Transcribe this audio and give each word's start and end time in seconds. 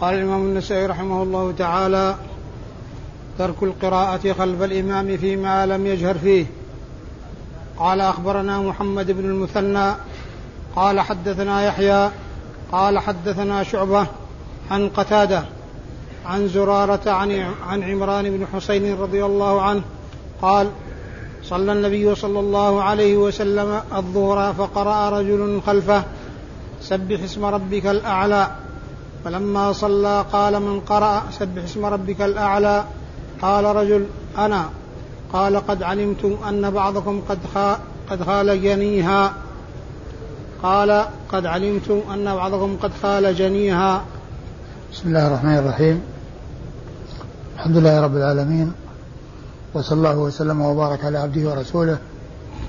قال 0.00 0.14
الإمام 0.14 0.40
النسائي 0.40 0.86
رحمه 0.86 1.22
الله 1.22 1.54
تعالى 1.58 2.14
ترك 3.38 3.62
القراءة 3.62 4.32
خلف 4.32 4.62
الإمام 4.62 5.16
فيما 5.16 5.66
لم 5.66 5.86
يجهر 5.86 6.18
فيه. 6.18 6.46
قال 7.78 8.00
أخبرنا 8.00 8.60
محمد 8.60 9.10
بن 9.10 9.24
المثنى. 9.24 9.92
قال 10.76 11.00
حدثنا 11.00 11.64
يحيى. 11.64 12.10
قال 12.72 12.98
حدثنا 12.98 13.62
شعبة 13.62 14.06
عن 14.70 14.88
قتادة 14.88 15.44
عن 16.26 16.48
زرارة 16.48 17.10
عن 17.10 17.52
عن 17.68 17.82
عمران 17.82 18.36
بن 18.36 18.46
حسين 18.54 18.98
رضي 18.98 19.24
الله 19.24 19.62
عنه 19.62 19.82
قال 20.42 20.70
صلى 21.44 21.72
النبي 21.72 22.14
صلى 22.14 22.40
الله 22.40 22.82
عليه 22.82 23.16
وسلم 23.16 23.80
الظهر 23.96 24.54
فقرأ 24.54 25.10
رجل 25.10 25.60
خلفه 25.66 26.04
سبح 26.80 27.22
اسم 27.22 27.44
ربك 27.44 27.86
الأعلى. 27.86 28.50
فلما 29.26 29.72
صلى 29.72 30.24
قال 30.32 30.60
من 30.62 30.80
قرأ 30.80 31.22
سبح 31.30 31.62
اسم 31.64 31.84
ربك 31.84 32.22
الأعلى 32.22 32.84
قال 33.42 33.64
رجل 33.64 34.06
أنا. 34.38 34.64
قال 35.32 35.56
قد 35.56 35.82
علمت 35.82 36.38
أن 36.48 36.70
بعضكم 36.70 37.22
قد 37.28 37.38
قد 38.10 38.22
خال 38.22 38.62
جنيها 38.62 39.32
قال 40.62 41.04
قد 41.32 41.46
علمت 41.46 41.90
أن 42.14 42.24
بعضكم 42.24 42.76
قد 42.82 42.90
خال 43.02 43.36
جنيها 43.36 44.04
بسم 44.92 45.08
الله 45.08 45.26
الرحمن 45.26 45.58
الرحيم. 45.58 46.02
الحمد 47.56 47.76
لله 47.76 48.00
رب 48.00 48.16
العالمين 48.16 48.72
وصلى 49.74 49.98
الله 49.98 50.18
وسلم 50.18 50.60
وبارك 50.60 51.04
على 51.04 51.18
عبده 51.18 51.50
ورسوله 51.50 51.98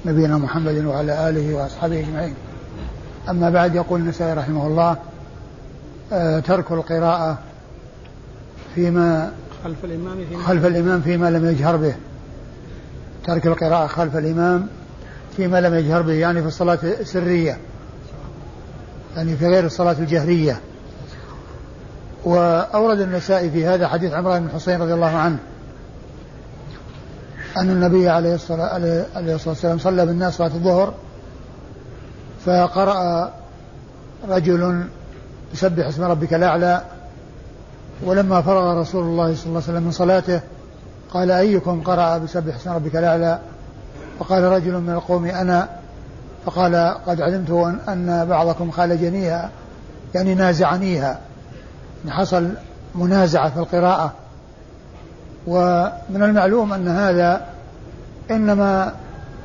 نبينا 0.06 0.38
محمد 0.38 0.86
وعلى 0.86 1.30
آله 1.30 1.56
وأصحابه 1.56 2.00
أجمعين. 2.00 2.36
أما 3.30 3.50
بعد 3.50 3.76
يقول 3.76 4.00
النسائي 4.00 4.34
رحمه 4.34 4.68
الله 4.68 4.98
ترك 6.46 6.72
القراءة 6.72 7.38
فيما 8.76 9.32
خلف 9.64 9.86
الإمام 9.86 10.18
فيما 10.30 10.44
خلف 10.44 10.66
الإمام 10.66 11.02
فيما 11.02 11.30
لم 11.30 11.46
يجهر 11.46 11.78
به. 11.78 11.96
ترك 13.26 13.48
القراءة 13.48 13.88
خلف 13.88 14.18
الإمام 14.18 14.68
فيما 15.38 15.62
لم 15.62 15.74
يجهر 15.74 16.02
به 16.02 16.14
يعني 16.14 16.42
في 16.42 16.48
الصلاة 16.48 16.80
السرية 16.84 17.58
يعني 19.16 19.36
في 19.36 19.48
غير 19.48 19.66
الصلاة 19.66 19.96
الجهرية. 20.00 20.60
وأورد 22.26 23.00
النسائي 23.00 23.52
في 23.52 23.66
هذا 23.66 23.88
حديث 23.88 24.14
عمران 24.14 24.44
بن 24.44 24.50
حسين 24.50 24.82
رضي 24.82 24.94
الله 24.94 25.16
عنه 25.16 25.38
أن 27.58 27.70
النبي 27.70 28.10
عليه 28.10 28.36
الصلاة, 28.36 28.74
عليه 29.16 29.36
الصلاة 29.36 29.50
والسلام 29.50 29.78
صلى 29.78 30.06
بالناس 30.06 30.34
صلاة 30.38 30.48
الظهر 30.48 30.94
فقرأ 32.46 33.34
رجل 34.30 34.88
يسبح 35.54 35.88
اسم 35.88 36.04
ربك 36.04 36.34
الأعلى. 36.34 36.82
ولما 38.04 38.42
فرغ 38.42 38.80
رسول 38.82 39.04
الله 39.04 39.36
صلى 39.36 39.46
الله 39.46 39.62
عليه 39.62 39.72
وسلم 39.72 39.84
من 39.84 39.92
صلاته 39.92 40.42
قال 41.14 41.32
أيكم 41.32 41.82
قرأ 41.82 42.18
بسبح 42.18 42.56
اسم 42.56 42.72
ربك 42.72 42.96
الأعلى؟ 42.96 43.40
فقال 44.20 44.44
رجل 44.44 44.74
من 44.80 44.90
القوم 44.90 45.26
أنا. 45.26 45.70
فقال 46.46 46.96
قد 47.08 47.22
علمت 47.22 47.80
أن 47.90 48.26
بعضكم 48.30 48.72
خالجنيها 48.72 49.50
يعني 50.16 50.36
نازعنيها. 50.36 51.20
يعني 52.06 52.18
حصل 52.18 52.50
منازعة 52.96 53.50
في 53.50 53.58
القراءة. 53.58 54.14
ومن 55.48 56.24
المعلوم 56.24 56.74
أن 56.74 56.88
هذا 56.88 57.46
إنما 58.32 58.94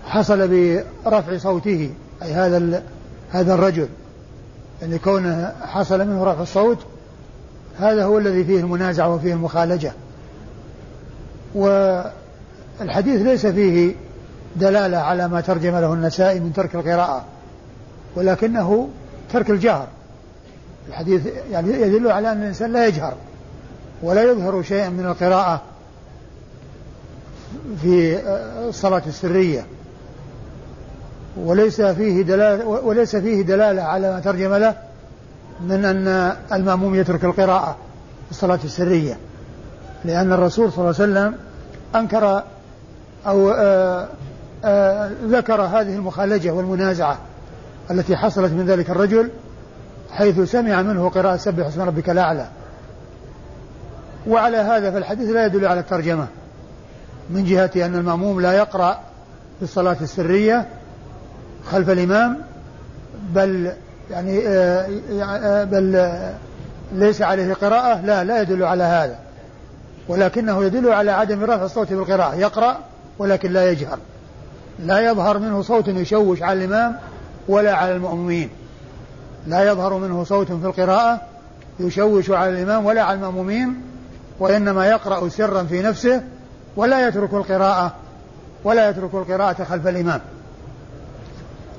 حصل 0.07 0.49
برفع 0.49 1.39
صوته 1.39 1.95
أي 2.23 2.33
هذا 2.33 2.83
هذا 3.31 3.55
الرجل. 3.55 3.89
يعني 4.83 4.99
كونه 4.99 5.53
حصل 5.61 5.99
منه 5.99 6.25
رفع 6.25 6.43
الصوت 6.43 6.79
هذا 7.79 8.05
هو 8.05 8.19
الذي 8.19 8.45
فيه 8.45 8.61
المنازعة 8.61 9.15
وفيه 9.15 9.33
المخالجة. 9.33 9.93
والحديث 11.55 13.23
ليس 13.23 13.47
فيه 13.47 13.95
دلالة 14.57 14.99
على 14.99 15.29
ما 15.29 15.41
ترجم 15.41 15.77
له 15.77 15.93
النسائي 15.93 16.41
من 16.41 16.53
ترك 16.53 16.75
القراءة 16.75 17.25
ولكنه 18.17 18.89
ترك 19.33 19.51
الجهر. 19.51 19.87
الحديث 20.89 21.27
يعني 21.51 21.73
يدل 21.73 22.11
على 22.11 22.33
أن 22.33 22.43
الإنسان 22.43 22.73
لا 22.73 22.87
يجهر 22.87 23.15
ولا 24.03 24.23
يظهر 24.23 24.63
شيئا 24.63 24.89
من 24.89 25.07
القراءة 25.07 25.63
في 27.83 28.21
الصلاة 28.69 29.03
السرية. 29.07 29.67
وليس 31.37 31.81
فيه 31.81 32.23
دلالة 32.23 32.67
وليس 32.67 33.17
فيه 33.17 33.43
دلالة 33.43 33.83
على 33.83 34.13
ما 34.13 34.21
ترجم 34.21 34.55
له 34.55 34.75
من 35.61 35.85
أن 35.85 36.37
المأموم 36.53 36.95
يترك 36.95 37.25
القراءة 37.25 37.77
في 38.27 38.31
الصلاة 38.31 38.59
السرية. 38.65 39.17
لأن 40.05 40.33
الرسول 40.33 40.73
صلى 40.73 40.79
الله 40.79 40.95
عليه 41.01 41.13
وسلم 41.13 41.35
أنكر 41.95 42.43
أو 43.27 43.51
آآ 43.51 43.55
آه، 43.55 44.09
آآ 44.65 45.07
آه، 45.07 45.11
ذكر 45.27 45.63
هذه 45.63 45.95
المخالجة 45.95 46.51
والمنازعة 46.51 47.19
التي 47.91 48.17
حصلت 48.17 48.53
من 48.53 48.67
ذلك 48.67 48.91
الرجل 48.91 49.31
حيث 50.11 50.41
سمع 50.41 50.83
منه 50.83 51.09
قراءة 51.09 51.37
سبح 51.37 51.67
اسم 51.67 51.81
ربك 51.81 52.11
الأعلى. 52.11 52.47
وعلى 54.27 54.57
هذا 54.57 54.91
فالحديث 54.91 55.31
لا 55.31 55.47
يدل 55.47 55.67
على 55.67 55.81
الترجمة 55.81 56.27
من 57.31 57.45
جهة 57.45 57.71
أن 57.77 57.95
المأموم 57.95 58.41
لا 58.41 58.53
يقرأ 58.53 59.01
في 59.59 59.63
الصلاة 59.63 59.97
السرية 60.01 60.67
خلف 61.71 61.91
الإمام 61.91 62.39
بل 63.35 63.73
يعني 64.11 64.49
آه، 64.49 64.89
آه، 65.23 65.65
بل 65.65 66.11
ليس 66.93 67.23
عليه 67.23 67.55
قراءة 67.55 68.01
لا 68.01 68.25
لا 68.25 68.43
يدل 68.43 68.63
على 68.65 68.85
هذا. 68.85 69.19
ولكنه 70.09 70.65
يدل 70.65 70.93
على 70.93 71.11
عدم 71.11 71.45
رفع 71.45 71.65
الصوت 71.65 71.93
بالقراءة 71.93 72.35
يقرأ 72.35 72.79
ولكن 73.19 73.53
لا 73.53 73.71
يجهر. 73.71 73.99
لا 74.79 75.01
يظهر 75.01 75.39
منه 75.39 75.63
صوت 75.63 75.89
يشوش 75.89 76.43
على 76.43 76.65
الإمام 76.65 76.97
ولا 77.49 77.75
على 77.75 77.93
المؤمنين 77.93 78.51
لا 79.47 79.71
يظهر 79.71 79.99
منه 79.99 80.25
صوت 80.25 80.53
في 80.53 80.67
القراءة 80.67 81.21
يشوش 81.81 82.31
على 82.31 82.51
الإمام 82.51 82.87
ولا 82.87 83.03
على 83.03 83.15
المأمومين 83.15 83.83
وإنما 84.39 84.87
يقرأ 84.87 85.29
سرا 85.29 85.63
في 85.63 85.83
نفسه 85.83 86.23
ولا 86.77 87.09
يترك 87.09 87.35
القراءة 87.35 87.93
ولا 88.65 88.91
يترك 88.91 89.15
القراءة 89.15 89.65
خلف 89.65 89.87
الإمام. 89.87 90.21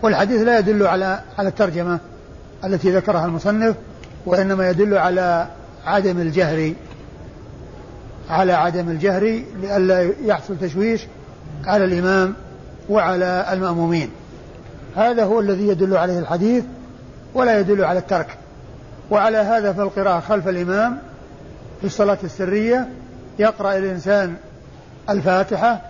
والحديث 0.04 0.42
لا 0.42 0.60
يدل 0.60 0.88
على 0.88 1.20
على 1.38 1.50
الترجمة 1.50 2.00
التي 2.64 2.92
ذكرها 2.92 3.26
المصنف 3.26 3.76
وإنما 4.26 4.70
يدل 4.70 4.98
على 4.98 5.48
عدم 5.86 6.20
الجهر 6.20 6.74
على 8.30 8.54
عدم 8.54 8.90
الجهر 8.90 9.42
لئلا 9.62 10.14
يحصل 10.24 10.58
تشويش 10.62 11.02
على 11.66 11.86
الإمام 11.86 12.34
وعلى 12.90 13.46
المأمومين. 13.52 14.10
هذا 14.96 15.24
هو 15.24 15.40
الذي 15.40 15.68
يدل 15.68 15.98
عليه 15.98 16.20
الحديث 16.20 16.64
ولا 17.34 17.60
يدل 17.60 17.84
على 17.84 18.00
الترك. 18.00 18.38
وعلى 19.12 19.38
هذا 19.38 19.74
فالقراءة 19.74 20.20
خلف 20.20 20.48
الإمام 20.48 20.98
في 21.82 21.88
الصلاة 21.88 22.18
السرية 22.24 22.90
يقرأ 23.40 23.78
الإنسان 23.78 24.36
الفاتحة 25.10 25.82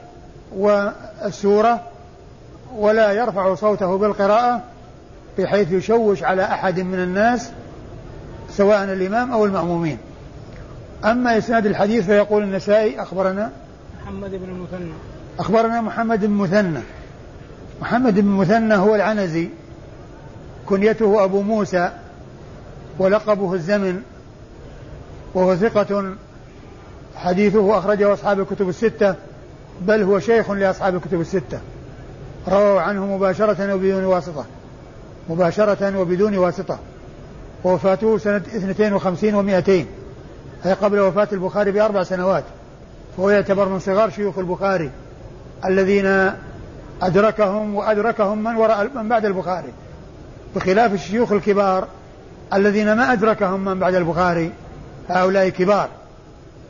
والسورة 0.56 1.82
ولا 2.78 3.12
يرفع 3.12 3.56
صوته 3.56 3.98
بالقراءة 3.98 4.62
بحيث 5.38 5.72
يشوش 5.72 6.24
على 6.24 6.44
أحد 6.44 6.80
من 6.80 7.00
الناس 7.00 7.52
سواء 8.50 8.84
الإمام 8.84 9.32
أو 9.32 9.46
المأمومين. 9.46 9.98
أما 11.06 11.38
إسناد 11.38 11.66
الحديث 11.66 12.06
فيقول 12.06 12.44
النسائي 12.44 13.02
أخبرنا 13.02 13.52
محمد 14.02 14.30
بن 14.32 14.50
المثنى. 14.50 14.92
أخبرنا 15.40 15.82
محمد 15.82 16.26
بن 16.26 16.32
مثنى. 16.32 16.80
محمد 17.82 18.20
بن 18.20 18.28
مثنى 18.28 18.76
هو 18.76 18.96
العنزي. 18.96 19.50
كنيته 20.66 21.24
أبو 21.24 21.42
موسى 21.42 21.92
ولقبه 23.00 23.54
الزمن 23.54 24.02
وهو 25.34 25.56
ثقة. 25.56 26.16
حديثه 27.16 27.78
أخرجه 27.78 28.14
أصحاب 28.14 28.40
الكتب 28.40 28.70
الستة 28.70 29.16
بل 29.82 30.04
هو 30.04 30.20
شيخ 30.20 30.52
لأصحاب 30.52 30.96
الكتب 30.96 31.22
الستة. 31.22 31.60
رووا 32.48 32.82
عنه 32.82 33.06
مباشرة 33.06 33.74
وبدون 33.74 34.06
واسطة. 34.06 34.46
مباشرة 35.30 36.00
وبدون 36.00 36.38
واسطة. 36.38 36.80
ووفاته 37.64 38.18
سنة 38.18 38.42
52 38.56 39.34
و200 39.34 39.70
أي 40.66 40.74
قبل 40.74 41.00
وفاة 41.00 41.28
البخاري 41.32 41.72
بأربع 41.72 42.04
سنوات. 42.04 42.44
وهو 43.18 43.30
يعتبر 43.30 43.70
من 43.70 43.80
صغار 43.80 44.10
شيوخ 44.10 44.38
البخاري. 44.38 44.92
الذين 45.66 46.32
أدركهم 47.02 47.76
وأدركهم 47.76 48.44
من 48.44 48.56
وراء 48.56 48.90
من 48.96 49.10
بعد 49.10 49.26
البخاري. 49.26 49.74
بخلاف 50.56 50.94
الشيوخ 50.94 51.32
الكبار 51.32 51.88
الذين 52.54 52.94
ما 52.94 53.14
أدركهم 53.14 53.66
من 53.66 53.80
بعد 53.80 53.96
البخاري 53.96 54.52
هؤلاء 55.10 55.50
كبار. 55.50 55.90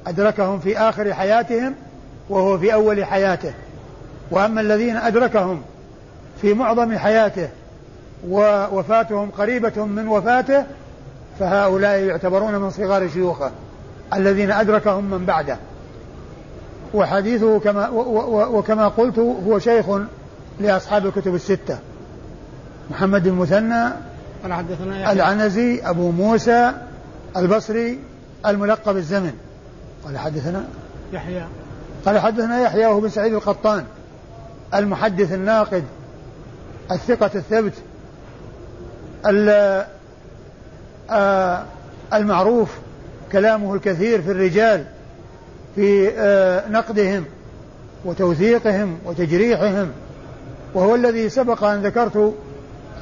أدركهم 0.07 0.59
في 0.59 0.77
آخر 0.77 1.13
حياتهم 1.13 1.75
وهو 2.29 2.57
في 2.57 2.73
أول 2.73 3.05
حياته. 3.05 3.53
وأما 4.31 4.61
الذين 4.61 4.97
أدركهم 4.97 5.61
في 6.41 6.53
معظم 6.53 6.97
حياته 6.97 7.49
ووفاتهم 8.29 9.31
قريبة 9.31 9.85
من 9.85 10.07
وفاته 10.07 10.63
فهؤلاء 11.39 11.99
يعتبرون 11.99 12.55
من 12.55 12.69
صغار 12.69 13.09
شيوخه 13.09 13.51
الذين 14.13 14.51
أدركهم 14.51 15.03
من 15.03 15.25
بعده. 15.25 15.57
وحديثه 16.93 17.59
كما 17.59 17.89
وكما 18.47 18.87
قلت 18.87 19.19
هو 19.19 19.59
شيخ 19.59 19.85
لأصحاب 20.59 21.05
الكتب 21.05 21.35
الستة 21.35 21.77
محمد 22.91 23.27
المثنى 23.27 23.89
العنزي 25.11 25.81
أبو 25.83 26.11
موسى 26.11 26.71
البصري 27.37 27.99
الملقب 28.45 28.97
الزمن. 28.97 29.33
قال 30.05 30.17
حدثنا؟ 30.17 30.63
يحيى. 31.13 31.43
قال 32.05 32.19
حدثنا 32.19 32.61
يحيى 32.61 32.85
وهو 32.85 32.99
بن 32.99 33.09
سعيد 33.09 33.33
القطان. 33.33 33.83
المحدث 34.75 35.33
الناقد 35.33 35.83
الثقة 36.91 37.31
الثبت 37.35 37.73
المعروف 42.13 42.69
كلامه 43.31 43.75
الكثير 43.75 44.21
في 44.21 44.31
الرجال 44.31 44.85
في 45.75 46.11
نقدهم 46.69 47.25
وتوثيقهم 48.05 48.97
وتجريحهم. 49.05 49.91
وهو 50.73 50.95
الذي 50.95 51.29
سبق 51.29 51.63
أن 51.63 51.81
ذكرت 51.81 52.33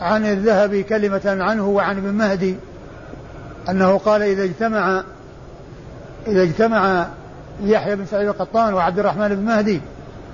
عن 0.01 0.25
الذهبي 0.25 0.83
كلمة 0.83 1.21
عنه 1.25 1.67
وعن 1.67 1.97
ابن 1.97 2.13
مهدي 2.13 2.55
أنه 3.69 3.97
قال 3.97 4.21
إذا 4.21 4.43
اجتمع 4.43 5.03
إذا 6.27 6.43
اجتمع 6.43 7.07
يحيى 7.63 7.95
بن 7.95 8.05
سعيد 8.05 8.27
القطان 8.27 8.73
وعبد 8.73 8.99
الرحمن 8.99 9.27
بن 9.27 9.45
مهدي 9.45 9.81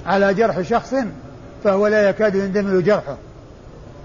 على 0.05 0.33
جرح 0.33 0.61
شخص 0.61 0.93
فهو 1.63 1.87
لا 1.87 2.09
يكاد 2.09 2.35
يندمل 2.35 2.83
جرحه. 2.83 3.17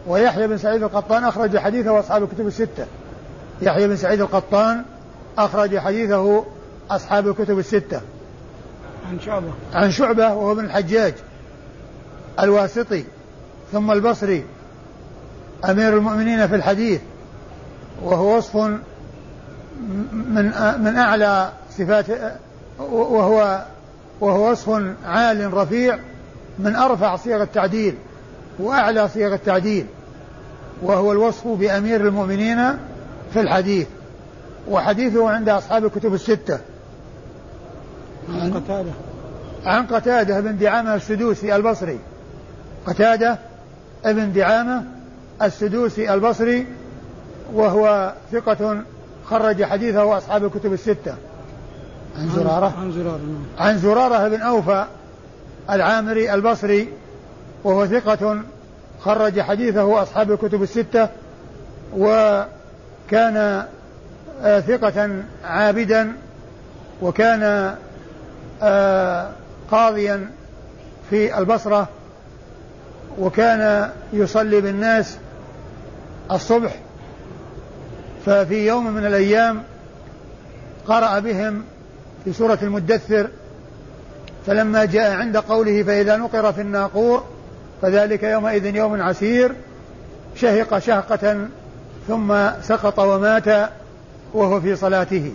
ويحيى 0.06 0.46
بن 0.46 0.58
سعيد 0.58 0.82
القطان 0.82 1.24
أخرج 1.24 1.58
حديثه 1.58 2.00
أصحاب 2.00 2.22
الكتب 2.22 2.46
الستة. 2.46 2.86
يحيى 3.62 3.88
بن 3.88 3.96
سعيد 3.96 4.20
القطان 4.20 4.84
أخرج 5.38 5.78
حديثه 5.78 6.44
أصحاب 6.90 7.28
الكتب 7.28 7.58
الستة. 7.58 8.00
عن 9.10 9.20
شعبة. 9.20 9.52
عن 9.74 9.90
شعبة 9.90 10.34
وهو 10.34 10.52
ابن 10.52 10.64
الحجاج 10.64 11.14
الواسطي 12.40 13.04
ثم 13.72 13.90
البصري 13.90 14.44
أمير 15.64 15.96
المؤمنين 15.96 16.48
في 16.48 16.54
الحديث 16.54 17.00
وهو 18.02 18.36
وصف 18.36 18.56
من 18.56 20.52
من 20.78 20.96
أعلى 20.96 21.52
صفات 21.70 22.06
وهو 22.78 23.64
وهو 24.20 24.50
وصف 24.50 24.70
عال 25.04 25.54
رفيع 25.54 25.98
من 26.58 26.76
أرفع 26.76 27.16
صيغ 27.16 27.42
التعديل 27.42 27.94
وأعلى 28.58 29.08
صيغ 29.08 29.34
التعديل 29.34 29.86
وهو 30.82 31.12
الوصف 31.12 31.48
بأمير 31.48 32.00
المؤمنين 32.00 32.58
في 33.32 33.40
الحديث 33.40 33.86
وحديثه 34.68 35.30
عند 35.30 35.48
أصحاب 35.48 35.84
الكتب 35.84 36.14
الستة. 36.14 36.58
عن 38.28 38.52
قتادة. 38.54 38.90
عن 39.66 39.86
قتادة 39.86 40.40
بن 40.40 40.58
دعامة 40.58 40.94
السدوسي 40.94 41.56
البصري. 41.56 41.98
قتادة 42.86 43.38
ابن 44.04 44.32
دعامة 44.32 44.84
السدوسي 45.42 46.14
البصري 46.14 46.66
وهو 47.54 48.12
ثقة 48.32 48.82
خرج 49.26 49.64
حديثه 49.64 50.18
أصحاب 50.18 50.44
الكتب 50.44 50.72
الستة. 50.72 51.14
عن 52.18 52.28
زرارة. 52.28 52.74
عن 52.80 52.92
زرارة 52.92 53.18
نعم. 53.18 53.68
عن 53.68 53.78
زرارة 53.78 54.28
بن 54.28 54.40
أوفى 54.40 54.86
العامري 55.70 56.34
البصري 56.34 56.88
وهو 57.64 57.86
ثقة 57.86 58.40
خرج 59.00 59.40
حديثه 59.40 60.02
أصحاب 60.02 60.32
الكتب 60.32 60.62
الستة 60.62 61.08
وكان 61.96 63.66
آه، 64.42 64.60
ثقة 64.60 65.10
عابدا 65.44 66.12
وكان 67.02 67.74
آه، 68.62 69.30
قاضيا 69.70 70.30
في 71.10 71.38
البصرة 71.38 71.88
وكان 73.18 73.90
يصلي 74.12 74.60
بالناس 74.60 75.16
الصبح. 76.30 76.76
ففي 78.26 78.66
يوم 78.66 78.86
من 78.92 79.06
الأيام 79.06 79.62
قرأ 80.86 81.18
بهم 81.18 81.64
في 82.24 82.32
سورة 82.32 82.58
المدثر 82.62 83.28
فلما 84.46 84.84
جاء 84.84 85.12
عند 85.12 85.36
قوله 85.36 85.82
فإذا 85.82 86.16
نقر 86.16 86.52
في 86.52 86.60
الناقور 86.60 87.24
فذلك 87.82 88.22
يومئذ 88.22 88.76
يوم 88.76 89.02
عسير 89.02 89.52
شهق 90.34 90.78
شهقة 90.78 91.48
ثم 92.08 92.50
سقط 92.62 92.98
ومات 92.98 93.70
وهو 94.34 94.60
في 94.60 94.76
صلاته. 94.76 95.32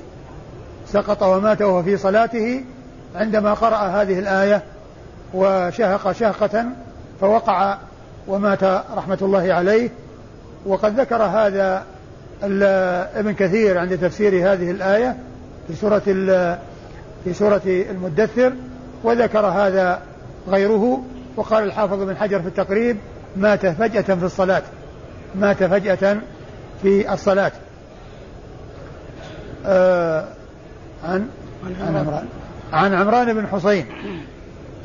سقط 0.87 1.23
ومات 1.23 1.61
وهو 1.61 1.83
في 1.83 1.97
صلاته 1.97 2.63
عندما 3.15 3.53
قرأ 3.53 3.77
هذه 3.77 4.19
الآية 4.19 4.63
وشهق 5.33 6.11
شهقة 6.11 6.65
فوقع 7.21 7.77
ومات 8.27 8.63
رحمة 8.95 9.17
الله 9.21 9.53
عليه. 9.53 9.89
وقد 10.65 10.99
ذكر 10.99 11.23
هذا 11.23 11.83
ابن 13.15 13.33
كثير 13.33 13.77
عند 13.77 13.97
تفسير 13.97 14.53
هذه 14.53 14.71
الآية 14.71 15.17
في 15.67 15.75
سورة 15.75 15.99
في 17.23 17.33
سورة 17.33 17.61
المدثر. 17.65 18.53
وذكر 19.03 19.45
هذا 19.45 20.01
غيره 20.47 21.03
وقال 21.35 21.63
الحافظ 21.63 22.03
بن 22.03 22.17
حجر 22.17 22.41
في 22.41 22.47
التقريب 22.47 22.97
مات 23.35 23.65
فجأة 23.65 24.01
في 24.01 24.25
الصلاة. 24.25 24.63
مات 25.35 25.63
فجأة 25.63 26.17
في 26.81 27.13
الصلاة. 27.13 27.51
آه 29.65 30.25
عن 31.03 31.29
عن 31.65 31.95
عمران. 31.95 32.27
عن 32.73 32.93
عمران 32.93 33.33
بن 33.33 33.47
حسين. 33.47 33.85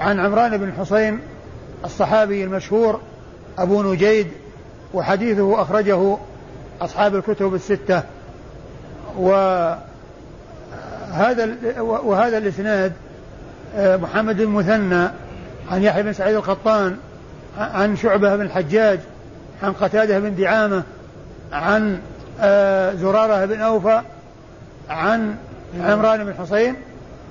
عن 0.00 0.20
عمران 0.20 0.56
بن 0.56 0.72
حسين 0.72 1.20
الصحابي 1.84 2.44
المشهور 2.44 3.00
أبو 3.58 3.82
نجيد 3.82 4.26
وحديثه 4.94 5.62
أخرجه 5.62 6.16
أصحاب 6.80 7.14
الكتب 7.14 7.54
الستة. 7.54 8.02
وهذا 9.16 9.78
وهذا 11.80 12.38
الإسناد 12.38 12.92
محمد 13.76 14.40
المثنى 14.40 15.08
عن 15.70 15.82
يحيى 15.82 16.02
بن 16.02 16.12
سعيد 16.12 16.36
القطان 16.36 16.96
عن 17.58 17.96
شعبة 17.96 18.36
بن 18.36 18.42
الحجاج 18.42 19.00
عن 19.62 19.72
قتادة 19.72 20.18
بن 20.18 20.34
دعامة 20.34 20.82
عن 21.52 21.98
آه، 22.40 22.94
زرارة 22.94 23.44
بن 23.44 23.60
أوفى 23.60 24.02
عن 24.90 25.34
عمران 25.80 26.24
بن 26.24 26.34
حسين 26.34 26.74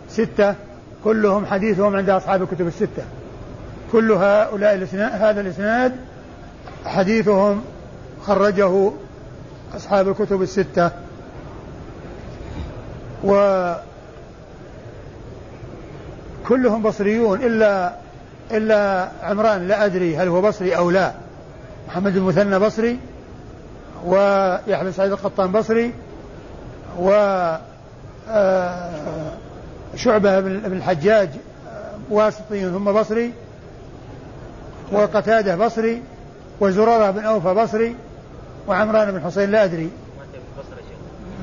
ستة. 0.10 0.56
كلهم 1.04 1.46
حديثهم 1.46 1.96
عند 1.96 2.10
أصحاب 2.10 2.42
الكتب 2.42 2.68
الستة. 2.68 3.04
كل 3.92 4.12
هؤلاء 4.12 4.76
الاسناد 4.76 5.22
هذا 5.22 5.42
الإسناد 5.42 5.96
حديثهم 6.86 7.62
خرجه 8.24 8.92
أصحاب 9.76 10.08
الكتب 10.08 10.42
الستة. 10.42 10.92
وكلهم 16.42 16.82
بصريون 16.82 17.42
إلا 17.42 17.94
إلا 18.52 19.10
عمران 19.24 19.68
لا 19.68 19.86
أدري 19.86 20.18
هل 20.18 20.28
هو 20.28 20.42
بصري 20.42 20.78
أو 20.78 20.92
لا. 20.92 21.14
محمد 21.88 22.16
المثنى 22.16 22.60
بصري 22.60 23.00
ويحيى 24.06 24.84
بن 24.84 24.92
سعيد 24.92 25.12
القطان 25.12 25.52
بصري 25.52 25.94
و 27.00 27.10
آه، 28.30 28.90
شعبة 29.96 30.40
بن 30.40 30.74
الحجاج 30.74 31.30
واسطي 32.10 32.70
ثم 32.70 32.92
بصري 32.92 33.34
وقتادة 34.92 35.56
بصري 35.56 36.02
وزرارة 36.60 37.12
بن 37.12 37.20
أوفى 37.26 37.54
بصري 37.54 37.96
وعمران 38.68 39.12
بن 39.12 39.22
حسين 39.22 39.52
لا 39.52 39.64
أدري. 39.64 39.90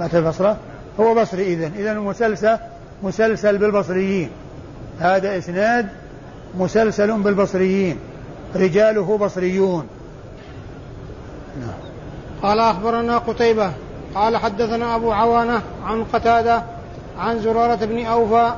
مات 0.00 0.14
البصرة؟ 0.14 0.57
هو 1.00 1.14
بصري 1.14 1.43
إذن. 1.52 1.73
إذن 1.76 1.99
مسلسل 1.99 2.57
مسلسل 3.02 3.59
بالبصريين. 3.59 4.31
هذا 5.00 5.38
إسناد 5.38 5.88
مسلسل 6.59 7.12
بالبصريين 7.12 7.99
رجاله 8.57 9.19
بصريون 9.19 9.87
نعم. 11.61 11.75
قال 12.43 12.61
أخبرنا 12.61 13.19
قتيبة 13.19 13.73
قال 14.14 14.37
حدثنا 14.37 14.97
أبو 14.97 15.12
عوانة 15.12 15.62
عن 15.85 16.05
قتادة 16.05 16.62
عن 17.19 17.40
زرارة 17.40 17.85
بن 17.85 18.07
أوفى 18.07 18.52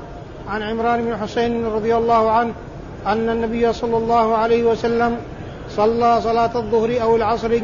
عن 0.49 0.63
عمران 0.63 1.05
بن 1.05 1.17
حسين 1.17 1.67
رضي 1.67 1.97
الله 1.97 2.31
عنه 2.31 2.53
أن 3.07 3.31
النبي 3.31 3.73
صلى 3.73 3.97
الله 3.97 4.37
عليه 4.37 4.65
وسلم 4.65 5.17
صلى 5.71 6.21
صلاة 6.21 6.59
الظهر 6.59 7.03
أو 7.03 7.17
العصر 7.17 7.61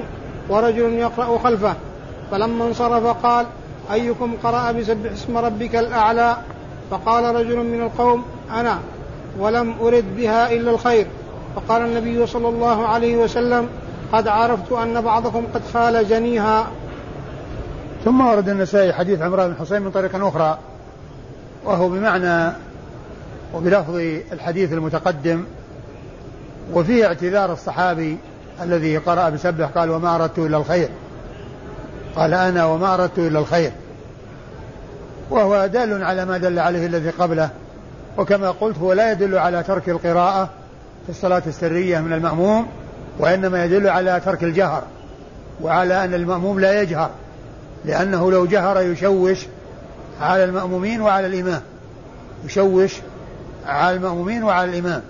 ورجل 0.48 0.92
يقرأ 0.92 1.38
خلفه 1.38 1.74
فلما 2.30 2.64
انصرف 2.64 3.06
قال 3.06 3.46
أيكم 3.92 4.34
قرأ 4.42 4.72
بسبح 4.72 5.12
اسم 5.12 5.38
ربك 5.38 5.76
الأعلى 5.76 6.36
فقال 6.90 7.34
رجل 7.34 7.56
من 7.56 7.82
القوم 7.82 8.24
أنا 8.50 8.78
ولم 9.38 9.74
أرد 9.80 10.16
بها 10.16 10.52
إلا 10.52 10.70
الخير. 10.70 11.06
فقال 11.56 11.82
النبي 11.82 12.26
صلى 12.26 12.48
الله 12.48 12.88
عليه 12.88 13.16
وسلم 13.16 13.68
قد 14.12 14.28
عرفت 14.28 14.72
أن 14.72 15.00
بعضكم 15.00 15.44
قد 15.54 15.62
خال 15.72 16.08
جنيها. 16.08 16.66
ثم 18.04 18.20
ورد 18.20 18.48
النسائي 18.48 18.92
حديث 18.92 19.22
عمران 19.22 19.52
بن 19.52 19.56
حسين 19.60 19.82
من 19.82 19.90
طريق 19.90 20.24
أخرى 20.26 20.58
وهو 21.64 21.88
بمعنى 21.88 22.52
وبلفظ 23.54 23.94
الحديث 24.32 24.72
المتقدم 24.72 25.44
وفيه 26.74 27.06
اعتذار 27.06 27.52
الصحابي 27.52 28.18
الذي 28.62 28.96
قرأ 28.96 29.28
بسبح 29.28 29.66
قال 29.66 29.90
وما 29.90 30.14
أردت 30.14 30.38
إلا 30.38 30.56
الخير. 30.56 30.88
قال 32.16 32.34
أنا 32.34 32.66
وما 32.66 32.94
أردت 32.94 33.18
إلا 33.18 33.38
الخير. 33.38 33.72
وهو 35.30 35.66
دال 35.66 36.04
على 36.04 36.24
ما 36.24 36.38
دل 36.38 36.58
عليه 36.58 36.86
الذي 36.86 37.10
قبله 37.10 37.50
وكما 38.18 38.50
قلت 38.50 38.78
هو 38.78 38.92
لا 38.92 39.12
يدل 39.12 39.38
على 39.38 39.62
ترك 39.62 39.88
القراءة 39.88 40.50
في 41.04 41.10
الصلاة 41.10 41.42
السرية 41.46 42.00
من 42.00 42.12
المأموم 42.12 42.66
وإنما 43.18 43.64
يدل 43.64 43.88
على 43.88 44.20
ترك 44.24 44.44
الجهر 44.44 44.82
وعلى 45.62 46.04
أن 46.04 46.14
المأموم 46.14 46.60
لا 46.60 46.82
يجهر 46.82 47.10
لأنه 47.84 48.30
لو 48.30 48.46
جهر 48.46 48.82
يشوش 48.82 49.46
على 50.20 50.44
المأمومين 50.44 51.00
وعلى 51.00 51.26
الإمام 51.26 51.60
يشوش 52.44 52.94
على 53.66 53.96
المأمومين 53.96 54.44
وعلى 54.44 54.70
الإمام. 54.70 55.02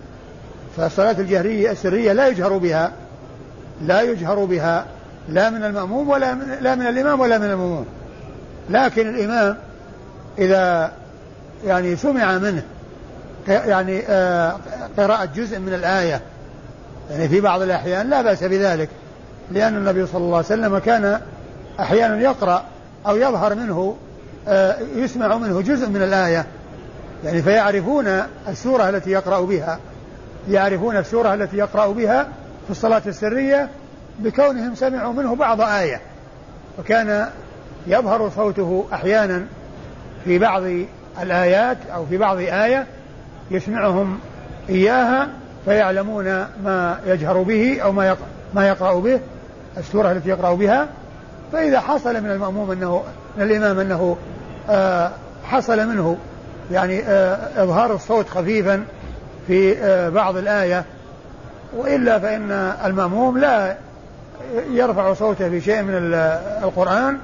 فالصلاة 0.76 1.16
الجهرية 1.18 1.70
السرية 1.70 2.12
لا 2.12 2.28
يجهر 2.28 2.58
بها 2.58 2.92
لا 3.82 4.02
يجهر 4.02 4.44
بها 4.44 4.86
لا 5.28 5.50
من 5.50 5.64
المأموم 5.64 6.08
ولا 6.08 6.34
من 6.34 6.58
لا 6.60 6.75
من 6.75 6.86
الإمام 6.86 7.20
ولا 7.20 7.38
من 7.38 7.44
المأموم. 7.44 7.86
لكن 8.70 9.08
الإمام 9.08 9.56
إذا 10.38 10.92
يعني 11.66 11.96
سمع 11.96 12.38
منه 12.38 12.62
يعني 13.48 14.02
آه، 14.08 14.56
قراءة 14.98 15.24
جزء 15.24 15.58
من 15.58 15.74
الآية. 15.74 16.20
يعني 17.10 17.28
في 17.28 17.40
بعض 17.40 17.62
الأحيان 17.62 18.10
لا 18.10 18.22
بأس 18.22 18.44
بذلك 18.44 18.88
لأن 19.50 19.76
النبي 19.76 20.06
صلى 20.06 20.20
الله 20.20 20.36
عليه 20.36 20.46
وسلم 20.46 20.78
كان 20.78 21.20
أحيانا 21.80 22.20
يقرأ 22.20 22.64
أو 23.06 23.16
يظهر 23.16 23.54
منه 23.54 23.96
آه، 24.48 24.76
يسمع 24.96 25.36
منه 25.36 25.60
جزء 25.60 25.88
من 25.88 26.02
الآية. 26.02 26.46
يعني 27.24 27.42
فيعرفون 27.42 28.22
السورة 28.48 28.88
التي 28.88 29.10
يقرأ 29.10 29.40
بها. 29.40 29.78
يعرفون 30.50 30.96
السورة 30.96 31.34
التي 31.34 31.56
يقرأ 31.56 31.86
بها 31.86 32.22
في 32.64 32.70
الصلاة 32.70 33.02
السرية 33.06 33.68
بكونهم 34.18 34.74
سمعوا 34.74 35.12
منه 35.12 35.34
بعض 35.34 35.60
آية. 35.60 36.00
وكان 36.78 37.28
يظهر 37.86 38.30
صوته 38.36 38.86
أحيانا 38.92 39.46
في 40.24 40.38
بعض 40.38 40.62
الآيات 41.22 41.78
أو 41.94 42.06
في 42.06 42.16
بعض 42.16 42.38
آية 42.38 42.86
يسمعهم 43.50 44.18
إياها 44.68 45.28
فيعلمون 45.64 46.24
ما 46.64 46.98
يجهر 47.06 47.42
به 47.42 47.80
أو 47.82 47.92
ما 47.92 48.16
ما 48.54 48.68
يقرأ 48.68 49.00
به 49.00 49.20
السورة 49.76 50.12
التي 50.12 50.28
يقرأ 50.28 50.54
بها. 50.54 50.88
فإذا 51.52 51.80
حصل 51.80 52.22
من 52.22 52.30
المأموم 52.30 52.70
أنه 52.70 53.02
من 53.36 53.42
الإمام 53.42 53.78
أنه 53.78 54.16
آه 54.70 55.10
حصل 55.44 55.88
منه 55.88 56.16
يعني 56.72 57.02
آه 57.02 57.62
إظهار 57.62 57.94
الصوت 57.94 58.28
خفيفا 58.28 58.84
في 59.46 59.78
آه 59.78 60.08
بعض 60.08 60.36
الآية 60.36 60.84
وإلا 61.76 62.18
فإن 62.18 62.50
المأموم 62.84 63.38
لا 63.38 63.76
يرفع 64.70 65.14
صوته 65.14 65.48
في 65.48 65.60
شيء 65.60 65.82
من 65.82 65.94
القرآن 66.62 67.18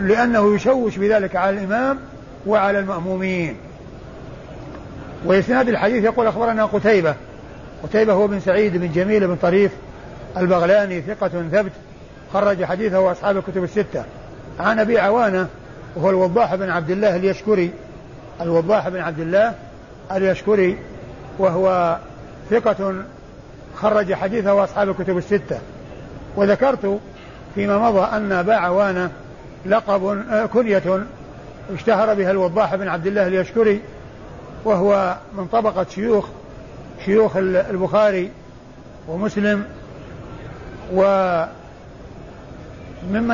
لأنه 0.00 0.54
يشوش 0.54 0.96
بذلك 0.96 1.36
على 1.36 1.58
الإمام 1.58 1.98
وعلى 2.46 2.78
المأمومين. 2.78 3.56
وإسناد 5.24 5.68
الحديث 5.68 6.04
يقول 6.04 6.26
أخبرنا 6.26 6.64
قتيبة. 6.64 7.14
قتيبة 7.82 8.12
هو 8.12 8.26
بن 8.26 8.40
سعيد 8.40 8.76
بن 8.76 8.92
جميل 8.92 9.26
بن 9.26 9.36
طريف 9.36 9.72
البغلاني 10.36 11.00
ثقة 11.00 11.28
ثبت 11.28 11.72
خرج 12.32 12.64
حديثه 12.64 13.12
أصحاب 13.12 13.36
الكتب 13.36 13.64
الستة. 13.64 14.04
عن 14.60 14.78
أبي 14.78 14.98
عوانة 14.98 15.46
وهو 15.96 16.10
الوضاح 16.10 16.54
بن 16.54 16.70
عبد 16.70 16.90
الله 16.90 17.16
اليشكري. 17.16 17.70
الوضاح 18.40 18.88
بن 18.88 19.00
عبد 19.00 19.20
الله 19.20 19.54
اليشكري 20.12 20.78
وهو 21.38 21.96
ثقة 22.50 22.94
خرج 23.76 24.14
حديثه 24.14 24.64
أصحاب 24.64 24.88
الكتب 24.88 25.18
الستة. 25.18 25.58
وذكرت 26.36 27.00
فيما 27.54 27.90
مضى 27.90 28.16
أن 28.16 28.32
أبا 28.32 28.54
عوانة 28.54 29.10
لقب 29.66 30.04
آه، 30.30 30.46
كنية 30.46 30.82
اشتهر 31.74 32.14
بها 32.14 32.30
الوضاح 32.30 32.74
بن 32.74 32.88
عبد 32.88 33.06
الله 33.06 33.26
اليشكري. 33.26 33.80
وهو 34.64 35.16
من 35.36 35.46
طبقة 35.46 35.86
شيوخ 35.94 36.26
شيوخ 37.04 37.36
البخاري 37.36 38.30
ومسلم 39.08 39.64
وممن 40.92 41.50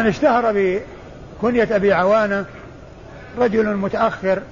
اشتهر 0.07 0.53
بكنية 0.53 1.77
أبي 1.77 1.93
عوانة 1.93 2.45
رجل 3.39 3.77
متأخر 3.77 4.43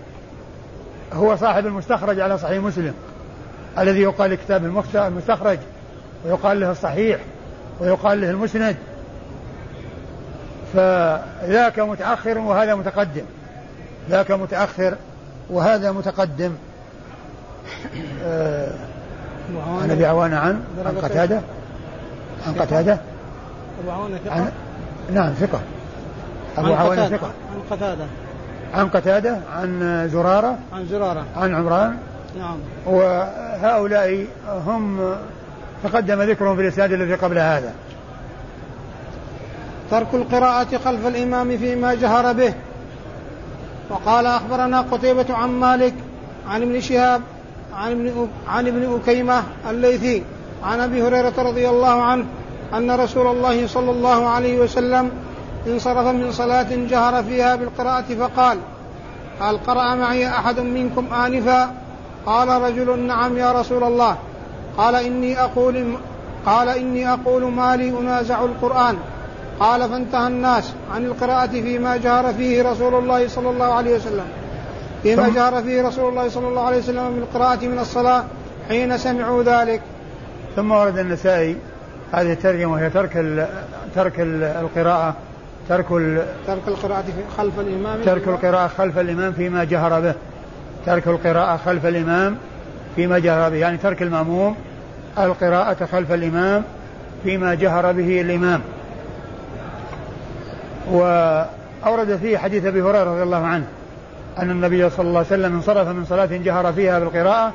هو 1.12 1.36
صاحب 1.36 1.66
المستخرج 1.66 2.20
على 2.20 2.38
صحيح 2.38 2.62
مسلم 2.62 2.94
الذي 3.78 4.00
يقال 4.00 4.30
لكتاب 4.30 4.64
المستخرج 4.94 5.58
ويقال 6.24 6.60
له 6.60 6.70
الصحيح 6.70 7.20
ويقال 7.80 8.20
له 8.20 8.30
المسند. 8.30 8.76
فذاك 10.74 11.78
متأخر 11.78 12.38
وهذا 12.38 12.74
متقدم. 12.74 13.24
ذاك 14.10 14.30
متأخر 14.30 14.94
وهذا 15.50 15.92
متقدم. 15.92 16.52
آه 18.24 18.72
عن 19.82 19.90
أبي 19.90 20.06
عوانة 20.06 20.38
عن 20.38 20.62
عن 20.86 20.94
قتادة. 21.02 21.40
عن 22.46 22.54
قتادة. 22.54 22.98
أبو 23.82 23.90
عوانة 23.90 24.18
ثقة؟ 24.24 24.34
عن 24.34 24.52
نعم 25.12 25.32
ثقة. 25.32 25.60
أبو 26.58 26.74
عوانة 26.74 27.08
ثقة. 27.08 27.30
عن 27.54 27.60
قتادة. 27.70 28.04
عن 28.74 28.88
قتادة 28.88 29.38
عن 29.56 30.08
زرارة. 30.12 30.58
عن 30.72 30.86
زرارة. 30.86 31.24
عن 31.36 31.54
عمران. 31.54 31.96
نعم. 32.38 32.56
وهؤلاء 32.86 34.26
هم 34.66 35.14
تقدم 35.84 36.22
ذكرهم 36.22 36.56
في 36.56 36.62
الإسناد 36.62 36.92
الذي 36.92 37.14
قبل 37.14 37.38
هذا. 37.38 37.72
ترك 39.90 40.14
القراءة 40.14 40.78
خلف 40.84 41.06
الإمام 41.06 41.58
فيما 41.58 41.94
جهر 41.94 42.32
به. 42.32 42.54
وقال 43.90 44.26
أخبرنا 44.26 44.80
قتيبة 44.80 45.34
عن 45.34 45.48
مالك 45.48 45.94
عن 46.48 46.62
ابن 46.62 46.80
شهاب 46.80 47.22
عن 47.74 47.90
ابن 47.90 48.28
عن 48.48 48.66
ابن 48.66 49.00
أكيمة 49.02 49.42
الليثي 49.70 50.22
عن 50.64 50.80
أبي 50.80 51.02
هريرة 51.02 51.34
رضي 51.38 51.68
الله 51.68 52.02
عنه 52.02 52.24
أن 52.74 52.90
رسول 52.90 53.26
الله 53.26 53.66
صلى 53.66 53.90
الله 53.90 54.28
عليه 54.28 54.58
وسلم 54.60 55.10
انصرف 55.66 56.06
من 56.06 56.32
صلاة 56.32 56.66
جهر 56.70 57.22
فيها 57.22 57.56
بالقراءة 57.56 58.14
فقال 58.18 58.58
هل 59.40 59.56
قرأ 59.56 59.94
معي 59.94 60.28
أحد 60.28 60.60
منكم 60.60 61.14
آنفا؟ 61.14 61.74
قال 62.26 62.48
رجل 62.48 62.98
نعم 62.98 63.36
يا 63.36 63.52
رسول 63.52 63.84
الله. 63.84 64.16
قال 64.78 64.94
إني 64.94 65.40
أقول 65.40 65.96
قال 66.46 66.68
إني 66.68 67.12
أقول 67.12 67.44
ما 67.52 67.76
لي 67.76 67.88
أنازع 67.98 68.44
القرآن. 68.44 68.96
قال 69.60 69.88
فانتهى 69.88 70.26
الناس 70.26 70.72
عن 70.94 71.04
القراءة 71.04 71.46
فيما 71.46 71.96
جهر 71.96 72.32
فيه 72.32 72.62
رسول 72.62 72.94
الله 72.94 73.28
صلى 73.28 73.50
الله 73.50 73.74
عليه 73.74 73.96
وسلم. 73.96 74.24
فيما 75.02 75.28
جهر 75.28 75.62
فيه 75.62 75.82
رسول 75.82 76.08
الله 76.08 76.28
صلى 76.28 76.48
الله 76.48 76.62
عليه 76.62 76.78
وسلم 76.78 77.14
بالقراءة 77.14 77.66
من 77.66 77.78
الصلاة 77.78 78.24
حين 78.68 78.98
سمعوا 78.98 79.42
ذلك. 79.42 79.80
ثم 80.56 80.72
ورد 80.72 80.98
النسائي 80.98 81.56
هذه 82.12 82.32
الترجمة 82.32 82.72
وهي 82.72 82.90
ترك 82.90 83.16
ال 83.16 83.46
ترك 83.94 84.20
ال 84.20 84.42
القراءة 84.42 85.14
ترك 85.68 85.86
ال 85.90 86.22
ترك 86.46 86.62
القراءة 86.68 87.04
خلف 87.36 87.60
الإمام. 87.60 88.02
ترك 88.02 88.28
القراءة 88.28 88.68
خلف 88.68 88.98
الإمام 88.98 89.32
فيما 89.32 89.64
جهر 89.64 90.00
به. 90.00 90.14
ترك 90.86 91.08
القراءة 91.08 91.56
خلف 91.56 91.86
الإمام 91.86 92.36
فيما 92.96 93.18
جهر 93.18 93.50
به. 93.50 93.56
يعني 93.56 93.76
ترك 93.76 94.02
المأموم 94.02 94.56
القراءة 95.18 95.84
خلف 95.92 96.12
الإمام 96.12 96.62
فيما 97.24 97.54
جهر 97.54 97.92
به 97.92 98.20
الإمام. 98.20 98.60
وأورد 100.90 102.16
فيه 102.22 102.38
حديث 102.38 102.64
أبي 102.64 102.82
هريرة 102.82 103.04
رضي 103.04 103.22
الله 103.22 103.46
عنه 103.46 103.64
أن 104.38 104.50
النبي 104.50 104.90
صلى 104.90 105.08
الله 105.08 105.18
عليه 105.18 105.28
وسلم 105.28 105.54
انصرف 105.54 105.88
من 105.88 106.04
صلاة 106.04 106.26
جهر 106.26 106.72
فيها 106.72 106.98
بالقراءة 106.98 107.52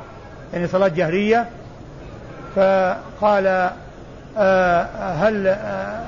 يعني 0.54 0.68
صلاة 0.68 0.88
جهرية 0.88 1.46
فقال 2.56 3.72
آه 4.38 5.14
هل 5.14 5.48
آه 5.48 6.02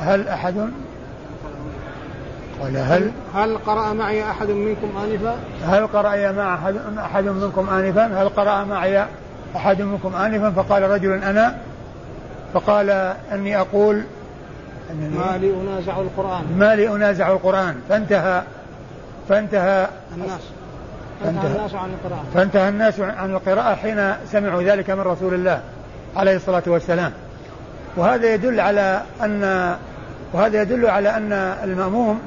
هل 0.00 0.28
أحد 0.28 0.70
قال 2.62 2.76
هل 2.76 3.10
هل 3.34 3.58
قرأ 3.58 3.92
معي 3.92 4.30
أحد 4.30 4.50
منكم 4.50 4.96
آنفا؟ 4.96 5.36
هل 5.66 5.86
قرأ 5.86 6.32
مع 6.32 6.54
أحد, 6.54 6.76
أحد 6.98 7.24
منكم 7.24 7.68
آنفا؟ 7.68 8.22
هل 8.22 8.28
قرأ 8.28 8.64
معي 8.64 9.04
أحد 9.56 9.82
منكم 9.82 10.14
آنفا؟ 10.14 10.50
فقال 10.50 10.82
رجل 10.82 11.12
أنا 11.12 11.56
فقال 12.54 12.90
إني 13.32 13.60
أقول 13.60 14.02
ما 14.94 15.38
لي 15.38 15.54
أنازع 15.54 16.00
القرآن. 16.00 16.44
ما 16.58 16.76
لي 16.76 16.88
أنازع 16.88 17.32
القرآن. 17.32 17.80
فانتهى 17.88 18.42
فانتهى 19.28 19.88
الناس. 20.14 20.40
فانتهى 21.24 21.46
الناس 21.46 21.74
عن 21.74 21.90
القراءة. 21.90 22.24
فانتهى 22.34 22.68
الناس 22.68 23.00
عن 23.00 23.30
القراءة 23.30 23.74
حين 23.74 24.14
سمعوا 24.32 24.62
ذلك 24.62 24.90
من 24.90 25.00
رسول 25.00 25.34
الله 25.34 25.60
عليه 26.16 26.36
الصلاة 26.36 26.62
والسلام. 26.66 27.12
وهذا 27.96 28.34
يدل 28.34 28.60
على 28.60 29.02
أن 29.22 29.76
وهذا 30.32 30.62
يدل 30.62 30.86
على 30.86 31.16
أن 31.16 31.32
المأموم 31.64 32.20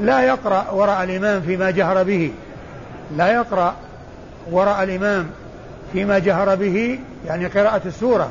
لا 0.00 0.20
يقرأ 0.20 0.70
وراء 0.70 1.04
الإمام 1.04 1.40
فيما 1.40 1.70
جهر 1.70 2.02
به. 2.02 2.32
لا 3.16 3.32
يقرأ 3.32 3.74
وراء 4.50 4.82
الإمام 4.82 5.26
فيما 5.92 6.18
جهر 6.18 6.54
به 6.54 6.98
يعني 7.26 7.46
قراءة 7.46 7.82
السورة. 7.86 8.30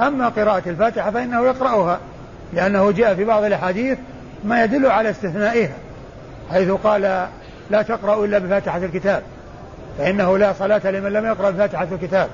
أما 0.00 0.28
قراءة 0.28 0.62
الفاتحة 0.66 1.10
فإنه 1.10 1.46
يقرأها. 1.46 1.98
لأنه 2.52 2.90
جاء 2.90 3.14
في 3.14 3.24
بعض 3.24 3.44
الأحاديث 3.44 3.98
ما 4.44 4.64
يدل 4.64 4.86
على 4.86 5.10
استثنائها 5.10 5.74
حيث 6.50 6.70
قال 6.70 7.26
لا 7.70 7.82
تقرأوا 7.82 8.26
إلا 8.26 8.38
بفاتحة 8.38 8.78
الكتاب 8.78 9.22
فإنه 9.98 10.38
لا 10.38 10.52
صلاة 10.52 10.90
لمن 10.90 11.12
لم 11.12 11.26
يقرأ 11.26 11.50
بفاتحة 11.50 11.86
الكتاب. 11.92 12.28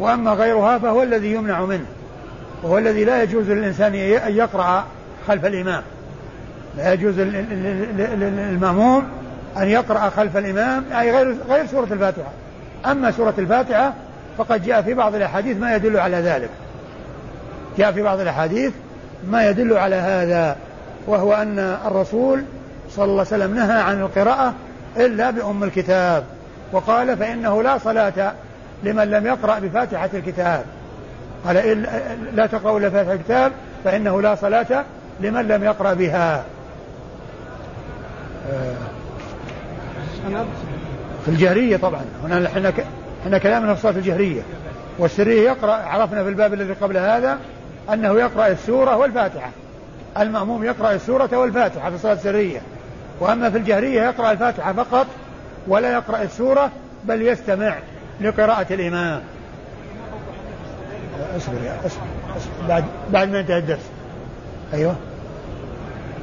وأما 0.00 0.30
غيرها 0.30 0.78
فهو 0.78 1.02
الذي 1.02 1.32
يمنع 1.32 1.60
منه 1.60 1.86
وهو 2.62 2.78
الذي 2.78 3.04
لا 3.04 3.22
يجوز 3.22 3.50
للإنسان 3.50 3.94
أن 3.94 4.36
يقرأ 4.36 4.84
خلف 5.28 5.46
الإمام. 5.46 5.82
لا 6.76 6.92
يجوز 6.92 7.20
للمأموم 7.20 9.04
أن 9.56 9.68
يقرأ 9.68 10.10
خلف 10.10 10.36
الإمام 10.36 10.84
أي 10.92 11.10
غير 11.10 11.36
غير 11.48 11.66
سورة 11.66 11.88
الفاتحة. 11.90 12.30
أما 12.86 13.10
سورة 13.10 13.34
الفاتحة 13.38 13.94
فقد 14.38 14.64
جاء 14.64 14.82
في 14.82 14.94
بعض 14.94 15.14
الأحاديث 15.14 15.56
ما 15.56 15.76
يدل 15.76 15.96
على 15.96 16.16
ذلك. 16.16 16.50
جاء 17.78 17.92
في 17.92 18.02
بعض 18.02 18.20
الأحاديث 18.20 18.72
ما 19.30 19.48
يدل 19.48 19.76
على 19.76 19.96
هذا 19.96 20.56
وهو 21.06 21.34
أن 21.34 21.58
الرسول 21.86 22.44
صلى 22.90 23.04
الله 23.04 23.26
عليه 23.32 23.44
وسلم 23.44 23.54
نهى 23.54 23.80
عن 23.80 24.00
القراءة 24.00 24.54
إلا 24.96 25.30
بأم 25.30 25.64
الكتاب 25.64 26.24
وقال 26.72 27.16
فإنه 27.16 27.62
لا 27.62 27.78
صلاة 27.78 28.32
لمن 28.82 29.10
لم 29.10 29.26
يقرأ 29.26 29.58
بفاتحة 29.58 30.10
الكتاب. 30.14 30.64
قال 31.46 31.86
لا 32.34 32.46
تقرأوا 32.46 32.78
إلا 32.78 32.90
فاتحة 32.90 33.12
الكتاب 33.12 33.52
فإنه 33.84 34.22
لا 34.22 34.34
صلاة 34.34 34.84
لمن 35.20 35.48
لم 35.48 35.64
يقرأ 35.64 35.94
بها. 35.94 36.44
في 41.24 41.28
الجهرية 41.28 41.76
طبعا 41.76 42.00
هنا 42.24 42.46
إحنا 42.46 42.72
إحنا 43.22 43.38
كلامنا 43.38 43.74
في 43.74 43.78
الصلاة 43.78 43.98
الجهرية 43.98 44.42
والسرية 44.98 45.40
يقرأ 45.50 45.72
عرفنا 45.72 46.22
في 46.22 46.28
الباب 46.28 46.54
الذي 46.54 46.72
قبل 46.72 46.96
هذا 46.96 47.38
أنه 47.92 48.20
يقرأ 48.20 48.46
السورة 48.46 48.96
والفاتحة. 48.96 49.50
المأموم 50.18 50.64
يقرأ 50.64 50.92
السورة 50.92 51.36
والفاتحة 51.36 51.90
في 51.90 51.96
الصلاة 51.96 52.12
السرية. 52.12 52.60
وأما 53.20 53.50
في 53.50 53.58
الجهرية 53.58 54.02
يقرأ 54.02 54.32
الفاتحة 54.32 54.72
فقط 54.72 55.06
ولا 55.68 55.92
يقرأ 55.92 56.22
السورة 56.22 56.70
بل 57.04 57.22
يستمع 57.22 57.74
لقراءة 58.20 58.66
الإمام. 58.70 59.20
أصبر 61.36 61.62
يا 61.64 61.76
اصبر, 61.86 62.02
أصبر. 62.36 62.68
بعد 62.68 62.84
بعد 63.12 63.28
ما 63.30 63.40
انتهى 63.40 63.58
الدرس. 63.58 63.90
أيوه. 64.74 64.94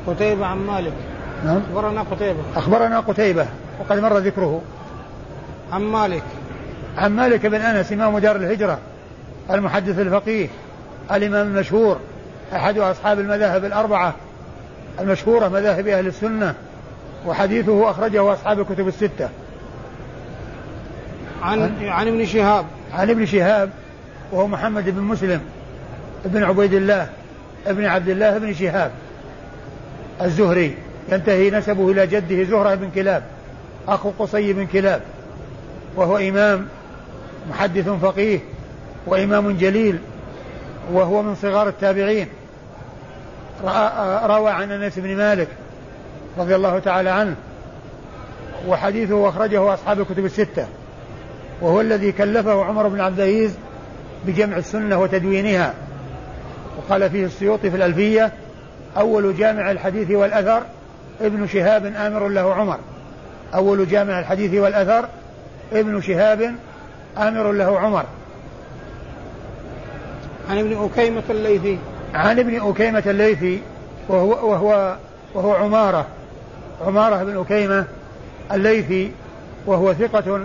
قتيبة 0.08 0.46
عن 0.46 0.58
مالك. 0.58 0.94
نعم. 1.46 1.62
أخبرنا 1.72 2.02
قتيبة. 2.02 2.40
أخبرنا 2.56 3.00
قتيبة 3.00 3.46
وقد 3.80 4.00
مر 4.00 4.18
ذكره. 4.18 4.62
عن 5.72 5.82
مالك. 5.82 6.24
عن 6.98 7.16
مالك 7.16 7.46
بن 7.46 7.62
أنس 7.62 7.94
إمام 7.94 8.18
دار 8.18 8.36
الهجرة 8.36 8.80
المحدث 9.52 10.00
الفقيه. 10.00 10.48
الإمام 11.12 11.48
المشهور 11.48 12.00
أحد 12.54 12.78
أصحاب 12.78 13.20
المذاهب 13.20 13.66
الأربعة 13.66 14.16
المشهورة 15.00 15.48
مذاهب 15.48 15.88
أهل 15.88 16.08
السنة 16.08 16.56
وحديثه 17.26 17.90
أخرجه 17.90 18.34
أصحاب 18.34 18.60
الكتب 18.60 18.88
الستة. 18.88 19.30
عن 21.42 21.72
عن 21.82 22.08
ابن 22.08 22.26
شهاب. 22.26 22.66
عن 22.94 23.10
ابن 23.10 23.26
شهاب 23.26 23.70
وهو 24.32 24.48
محمد 24.48 24.90
بن 24.90 25.02
مسلم 25.02 25.42
بن 26.26 26.44
عبيد 26.44 26.74
الله 26.74 27.10
ابن 27.68 27.86
عبد 27.86 28.10
الله 28.10 28.38
بن 28.38 28.54
شهاب 28.54 28.92
الزهري. 30.22 30.76
ينتهي 31.12 31.50
نسبه 31.50 31.92
إلى 31.92 32.08
جده 32.08 32.44
زهرة 32.44 32.76
بن 32.76 32.90
كلاب 32.96 33.24
أخو 33.88 34.12
قصي 34.20 34.54
بن 34.54 34.66
كلاب 34.66 35.02
وهو 35.96 36.18
إمام 36.18 36.68
محدث 37.50 37.90
فقيه 37.90 38.40
وإمام 39.06 39.58
جليل 39.58 40.00
وهو 40.92 41.22
من 41.22 41.36
صغار 41.36 41.68
التابعين. 41.68 42.28
روى 44.24 44.52
عن 44.52 44.72
أنس 44.72 45.00
بن 45.00 45.18
مالك 45.18 45.48
رضي 46.38 46.56
الله 46.56 46.80
تعالى 46.80 47.10
عنه 47.10 47.36
وحديثه 48.68 49.30
أخرجه 49.30 49.74
أصحاب 49.74 50.00
الكتب 50.00 50.26
الستة 50.26 50.68
وهو 51.62 51.82
الذي 51.82 52.12
كلفه 52.12 52.66
عمر 52.66 52.88
بن 52.88 53.00
عبد 53.00 53.20
العزيز 53.20 53.54
بجمع 54.26 54.58
السنة 54.58 55.02
وتدوينها. 55.02 55.74
وقال 56.78 57.10
فيه 57.10 57.26
السيوطي 57.26 57.72
في 57.72 57.78
الألفية 57.78 58.32
أول 58.98 59.38
جامع 59.38 59.72
الحديث 59.72 60.12
والأثر 60.12 60.64
ابن 61.22 61.48
شهاب 61.48 61.86
آمر 61.86 62.28
له 62.28 62.54
عمر. 62.54 62.78
أول 63.54 63.88
جامع 63.88 64.20
الحديث 64.20 64.54
والأثر 64.54 65.08
ابن 65.74 66.02
شهاب 66.02 66.56
آمر 67.18 67.52
له 67.52 67.80
عمر. 67.80 68.06
عن 70.50 70.58
ابن 70.58 70.84
أكيمة 70.84 71.24
الليثي. 71.30 71.78
عن 72.14 72.40
ابن 72.40 72.70
أكيمة 72.70 73.04
الليثي 73.06 73.62
وهو 74.10 74.52
وهو 74.52 74.98
وهو 75.34 75.54
عمارة. 75.54 76.06
عمارة 76.86 77.24
بن 77.24 77.40
أكيمة 77.40 77.86
الليثي 78.52 79.12
وهو 79.66 79.94
ثقة 79.94 80.40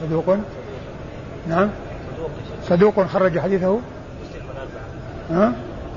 صدوق. 0.00 0.36
نعم. 1.48 1.68
صدوق 2.68 3.06
خرج 3.06 3.38
حديثه. 3.38 3.78
مسلم 3.78 4.46
والأربعة 4.48 5.46
ها؟ 5.46 5.52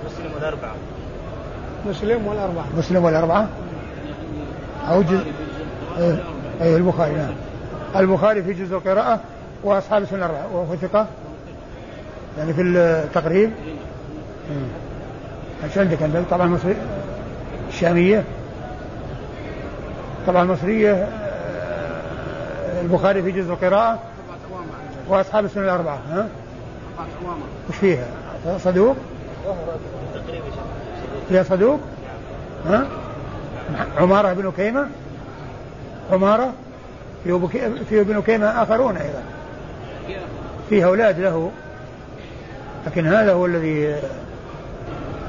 مسلم 0.06 0.32
والأربعة. 0.36 0.76
مسلم 1.90 2.28
والأربعة. 2.28 2.66
مسلم 2.78 3.06
والأربعة. 3.06 3.48
أو 4.90 5.02
جزء 5.02 5.34
أي 5.98 6.18
أيه 6.62 6.78
البخاري 6.78 7.14
نعم. 7.14 7.34
البخاري 7.96 8.44
في 8.44 8.54
جزء 8.54 8.76
القراءة 8.76 9.20
وأصحاب 9.64 10.04
السنة 10.04 10.18
الأربعة 10.26 10.56
وهو 10.56 10.76
ثقة. 10.76 11.08
يعني 12.38 12.54
في 12.54 12.62
التقريب 12.62 13.52
إيش 15.64 15.78
عندك 15.78 16.04
انت 16.04 16.30
طبعا 16.32 16.46
المصري 16.46 16.76
الشامية 17.70 18.24
طبعا 20.28 20.44
المصرية 20.44 20.94
آه، 20.94 22.82
البخاري 22.82 23.24
في 23.24 23.32
جزء 23.32 23.52
القراءة 23.52 24.00
وأصحاب 25.08 25.46
السنة 25.46 25.64
الأربعة 25.64 26.00
ها؟ 26.12 26.28
وش 27.70 27.76
فيها؟ 27.76 28.06
صدوق؟ 28.58 28.96
فيها 31.30 31.44
صدوق؟ 31.44 31.80
ها؟ 32.66 32.88
عمارة 33.98 34.34
بن 34.34 34.52
كيمة؟ 34.52 34.88
عمارة؟ 36.12 36.54
في 37.90 38.02
ابن 38.02 38.22
كيمة 38.22 38.64
آخرون 38.64 38.98
أيضا 38.98 39.24
فيه 40.70 40.86
أولاد 40.86 41.20
له 41.20 41.52
لكن 42.88 43.08
هذا 43.08 43.34
هو 43.34 43.46
الذي 43.46 43.96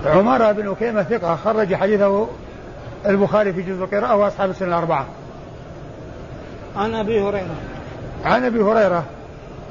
عمارة 0.06 0.52
بن 0.52 0.74
كيمة 0.74 1.02
ثقة 1.02 1.36
خرج 1.36 1.74
حديثه 1.74 2.28
البخاري 3.06 3.52
في 3.52 3.62
جزء 3.62 3.84
القراءة 3.84 4.16
وأصحاب 4.16 4.50
السنة 4.50 4.68
الأربعة. 4.68 5.06
عن 6.76 6.94
أبي 6.94 7.20
هريرة. 7.20 7.56
عن 8.24 8.44
أبي 8.44 8.60
هريرة 8.60 9.04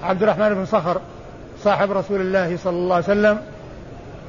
عبد 0.04 0.24
الرحمن 0.24 0.54
بن 0.54 0.66
صخر 0.66 1.02
صاحب 1.64 1.92
رسول 1.92 2.22
الله 2.22 2.58
صلى 2.58 2.76
الله 2.76 2.96
عليه 2.96 3.06
وسلم 3.06 3.42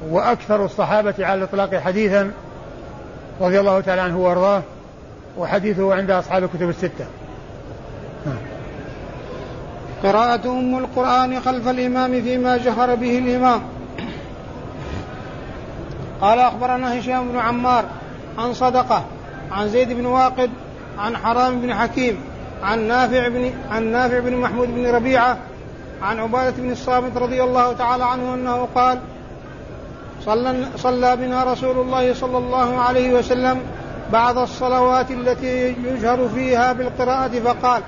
وأكثر 0.09 0.65
الصحابة 0.65 1.13
على 1.19 1.33
الإطلاق 1.33 1.75
حديثا 1.75 2.31
رضي 3.41 3.59
الله 3.59 3.81
تعالى 3.81 4.01
عنه 4.01 4.17
وأرضاه 4.19 4.61
وحديثه 5.37 5.95
عند 5.95 6.11
أصحاب 6.11 6.43
الكتب 6.43 6.69
الستة. 6.69 7.05
قراءة 10.03 10.49
أم 10.49 10.77
القرآن 10.77 11.41
خلف 11.41 11.67
الإمام 11.67 12.21
فيما 12.21 12.57
جهر 12.57 12.95
به 12.95 13.17
الإمام. 13.17 13.61
قال 16.21 16.39
أخبرنا 16.39 16.99
هشام 16.99 17.29
بن 17.29 17.39
عمار 17.39 17.85
عن 18.37 18.53
صدقة 18.53 19.03
عن 19.51 19.69
زيد 19.69 19.93
بن 19.93 20.05
واقد 20.05 20.49
عن 20.97 21.17
حرام 21.17 21.61
بن 21.61 21.73
حكيم 21.73 22.17
عن 22.63 22.87
نافع 22.87 23.27
بن 23.27 23.53
عن 23.71 23.91
نافع 23.91 24.19
بن 24.19 24.35
محمود 24.35 24.75
بن 24.75 24.87
ربيعة 24.87 25.37
عن 26.01 26.19
عبادة 26.19 26.57
بن 26.57 26.71
الصامت 26.71 27.17
رضي 27.17 27.43
الله 27.43 27.73
تعالى 27.73 28.05
عنه 28.05 28.33
أنه 28.33 28.67
قال 28.75 28.99
صلى, 30.25 30.65
صلى 30.77 31.15
بنا 31.15 31.43
رسول 31.43 31.79
الله 31.79 32.13
صلى 32.13 32.37
الله 32.37 32.79
عليه 32.79 33.13
وسلم 33.13 33.61
بعض 34.13 34.37
الصلوات 34.37 35.11
التي 35.11 35.67
يجهر 35.67 36.27
فيها 36.35 36.73
بالقراءة 36.73 37.39
فقال 37.39 37.81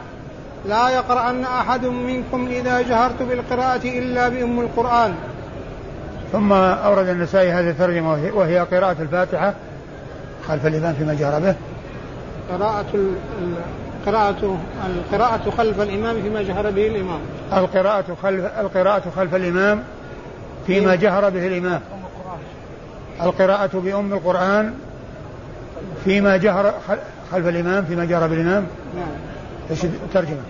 لا 0.65 0.89
يقرأن 0.89 1.43
أحد 1.43 1.85
منكم 1.85 2.47
إذا 2.47 2.81
جهرت 2.81 3.23
بالقراءة 3.23 3.81
إلا 3.85 4.29
بأم 4.29 4.59
القرآن. 4.59 5.13
ثم 6.31 6.53
أورد 6.53 7.07
النسائي 7.07 7.51
هذه 7.51 7.69
الترجمة 7.69 8.11
وهي 8.33 8.59
قراءة 8.59 8.95
الفاتحة 8.99 9.53
خلف 10.47 10.65
الإمام 10.65 10.93
فيما 10.93 11.13
جهر 11.13 11.39
به. 11.39 11.55
قراءة 12.51 13.07
القراءة 14.07 14.57
القراءة 14.85 15.49
خلف 15.57 15.81
الإمام 15.81 16.21
فيما 16.21 16.41
جهر 16.41 16.71
به 16.71 16.87
الإمام. 16.87 17.19
القراءة 17.53 18.17
خلف 18.23 18.45
القراءة 18.59 19.03
خلف 19.15 19.35
الإمام 19.35 19.83
فيما 20.67 20.95
جهر 20.95 21.29
به 21.29 21.47
الإمام. 21.47 21.81
القراءة 23.21 23.69
بأم 23.73 24.13
القرآن 24.13 24.73
فيما 26.03 26.37
جهر 26.37 26.73
خلف 27.31 27.47
الإمام 27.47 27.85
فيما 27.85 28.05
جهر 28.05 28.27
بالإمام 28.27 28.67
نعم. 28.95 29.07
إيش 29.71 29.85
الترجمة؟ 29.85 30.41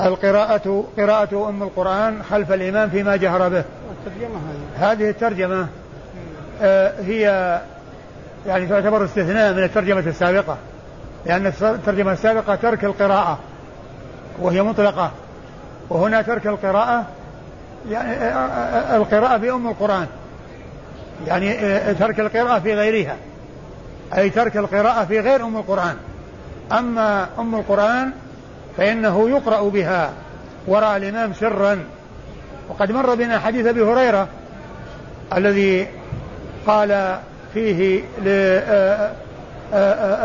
القراءة 0.00 0.84
قراءة 0.98 1.48
أم 1.48 1.62
القرآن 1.62 2.22
خلف 2.30 2.52
الإمام 2.52 2.90
فيما 2.90 3.16
جهر 3.16 3.48
به. 3.48 3.64
الترجمة 4.06 4.38
هذه. 4.78 4.92
هذه 4.92 5.10
الترجمة 5.10 5.66
آه، 6.62 7.00
هي 7.00 7.60
يعني 8.46 8.66
تعتبر 8.66 9.04
استثناء 9.04 9.52
من 9.52 9.62
الترجمة 9.62 10.00
السابقة 10.00 10.56
لأن 11.26 11.46
الترجمة 11.46 12.12
السابقة 12.12 12.54
ترك 12.54 12.84
القراءة 12.84 13.38
وهي 14.38 14.62
مطلقة. 14.62 15.10
وهنا 15.90 16.22
ترك 16.22 16.46
القراءة 16.46 17.04
يعني 17.90 18.12
آه، 18.12 18.28
آه، 18.28 18.96
القراءة 18.96 19.36
بأم 19.36 19.68
القرآن. 19.68 20.06
يعني 21.26 21.54
ترك 21.94 22.20
القراءة 22.20 22.58
في 22.58 22.74
غيرها. 22.74 23.16
أي 24.16 24.30
ترك 24.30 24.56
القراءة 24.56 25.04
في 25.04 25.20
غير 25.20 25.44
أم 25.44 25.56
القرآن. 25.56 25.96
أما 26.72 27.28
أم 27.38 27.54
القرآن 27.54 28.10
فإنه 28.76 29.30
يقرأ 29.30 29.68
بها 29.68 30.10
وراء 30.66 30.96
الإمام 30.96 31.32
سرا. 31.32 31.78
وقد 32.68 32.92
مر 32.92 33.14
بنا 33.14 33.38
حديث 33.38 33.66
أبي 33.66 33.82
هريرة 33.82 34.28
الذي 35.36 35.88
قال 36.66 37.18
فيه 37.54 38.04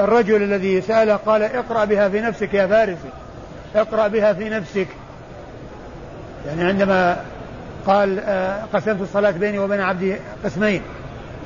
الرجل 0.04 0.44
الذي 0.44 0.82
سأله 0.82 1.16
قال 1.16 1.44
اقرأ 1.44 1.86
بها 1.86 2.10
في 2.10 2.22
نفسك 2.22 2.54
يا 2.54 2.68
فارسي 2.68 3.10
اقرأ 3.76 4.08
بها 4.08 4.34
في 4.34 4.50
نفسك. 4.50 4.88
يعني 6.48 6.64
عندما 6.64 7.18
قال 7.88 8.20
قسمت 8.74 9.02
الصلاة 9.02 9.32
بيني 9.32 9.60
وبين 9.60 9.82
عبدي 9.82 10.16
قسمين 10.46 10.82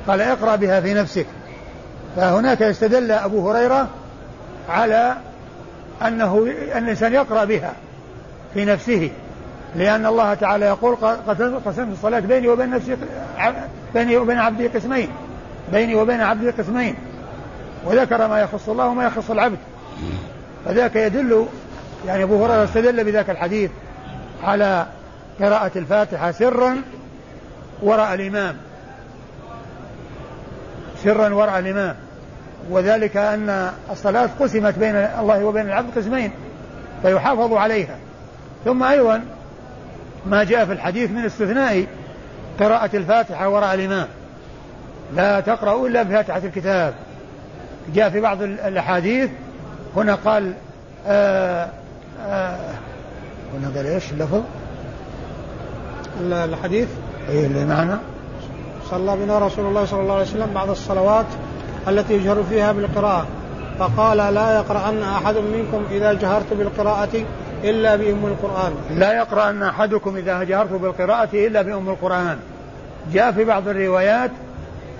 قال 0.07 0.21
اقرأ 0.21 0.55
بها 0.55 0.81
في 0.81 0.93
نفسك. 0.93 1.25
فهناك 2.15 2.61
استدل 2.61 3.11
أبو 3.11 3.51
هريرة 3.51 3.87
على 4.69 5.15
أنه 6.01 6.53
أن 6.73 6.83
الإنسان 6.83 7.13
يقرأ 7.13 7.45
بها 7.45 7.73
في 8.53 8.65
نفسه 8.65 9.11
لأن 9.75 10.05
الله 10.05 10.33
تعالى 10.33 10.65
يقول 10.65 10.95
قسمت 11.65 11.93
الصلاة 11.93 12.19
بيني 12.19 12.47
وبين 12.47 12.69
نفسي 12.69 12.97
بيني 13.93 14.17
وبين 14.17 14.39
عبدي 14.39 14.67
قسمين 14.67 15.09
بيني 15.71 15.95
وبين 15.95 16.21
عبدي 16.21 16.49
قسمين. 16.49 16.95
وذكر 17.85 18.27
ما 18.27 18.41
يخص 18.41 18.69
الله 18.69 18.87
وما 18.87 19.05
يخص 19.05 19.31
العبد. 19.31 19.57
فذاك 20.65 20.95
يدل 20.95 21.45
يعني 22.07 22.23
أبو 22.23 22.45
هريرة 22.45 22.63
استدل 22.63 23.03
بذاك 23.03 23.29
الحديث 23.29 23.71
على 24.43 24.85
قراءة 25.39 25.71
الفاتحة 25.75 26.31
سرا 26.31 26.81
وراء 27.81 28.13
الإمام. 28.13 28.57
سرا 31.03 31.33
وراء 31.33 31.59
الإمام. 31.59 31.95
وذلك 32.69 33.17
أن 33.17 33.71
الصلاة 33.91 34.29
قسمت 34.39 34.79
بين 34.79 34.95
الله 34.95 35.45
وبين 35.45 35.65
العبد 35.65 35.97
قسمين 35.97 36.31
فيحافظ 37.01 37.53
عليها. 37.53 37.95
ثم 38.65 38.83
أيضا 38.83 39.23
ما 40.25 40.43
جاء 40.43 40.65
في 40.65 40.71
الحديث 40.71 41.11
من 41.11 41.25
استثناء 41.25 41.85
قراءة 42.59 42.95
الفاتحة 42.95 43.49
وراء 43.49 43.73
الإمام. 43.73 44.07
لا 45.15 45.39
تقرأ 45.39 45.87
إلا 45.87 46.03
بفاتحة 46.03 46.41
الكتاب. 46.43 46.93
جاء 47.93 48.09
في 48.09 48.21
بعض 48.21 48.41
الأحاديث 48.41 49.29
هنا 49.95 50.15
قال 50.15 50.53
آآ 51.07 51.69
آآ 52.27 52.57
هنا 53.53 53.69
قال 53.75 53.85
إيش 53.85 54.11
اللفظ؟ 54.11 54.41
الحديث؟ 56.21 56.87
اي 57.29 57.45
اللي 57.45 57.65
معنا؟ 57.65 57.99
صلى 58.91 59.17
بنا 59.17 59.39
رسول 59.39 59.65
الله 59.65 59.85
صلى 59.85 60.01
الله 60.01 60.13
عليه 60.13 60.23
وسلم 60.23 60.51
بعض 60.53 60.69
الصلوات 60.69 61.25
التي 61.87 62.13
يجهر 62.13 62.43
فيها 62.49 62.71
بالقراءة. 62.71 63.27
فقال 63.79 64.17
لا 64.17 64.55
يقرأن 64.55 65.03
أحد 65.03 65.35
منكم 65.35 65.83
إذا 65.91 66.13
جهرت 66.13 66.53
بالقراءة 66.53 67.25
إلا 67.63 67.95
بأم 67.95 68.25
القرآن. 68.25 68.73
لا 68.89 69.13
يقرأن 69.13 69.63
أحدكم 69.63 70.15
إذا 70.17 70.43
جهرت 70.43 70.71
بالقراءة 70.71 71.29
إلا 71.33 71.61
بأم 71.61 71.89
القرآن. 71.89 72.37
جاء 73.13 73.31
في 73.31 73.43
بعض 73.43 73.67
الروايات 73.67 74.31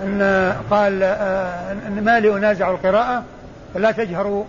أن 0.02 0.52
قال 0.70 1.02
آه، 1.02 1.72
أن 1.72 2.02
ما 2.04 2.20
لي 2.20 2.32
أنازع 2.32 2.70
القراءة 2.70 3.22
فلا 3.74 3.90
تجهروا 3.90 4.44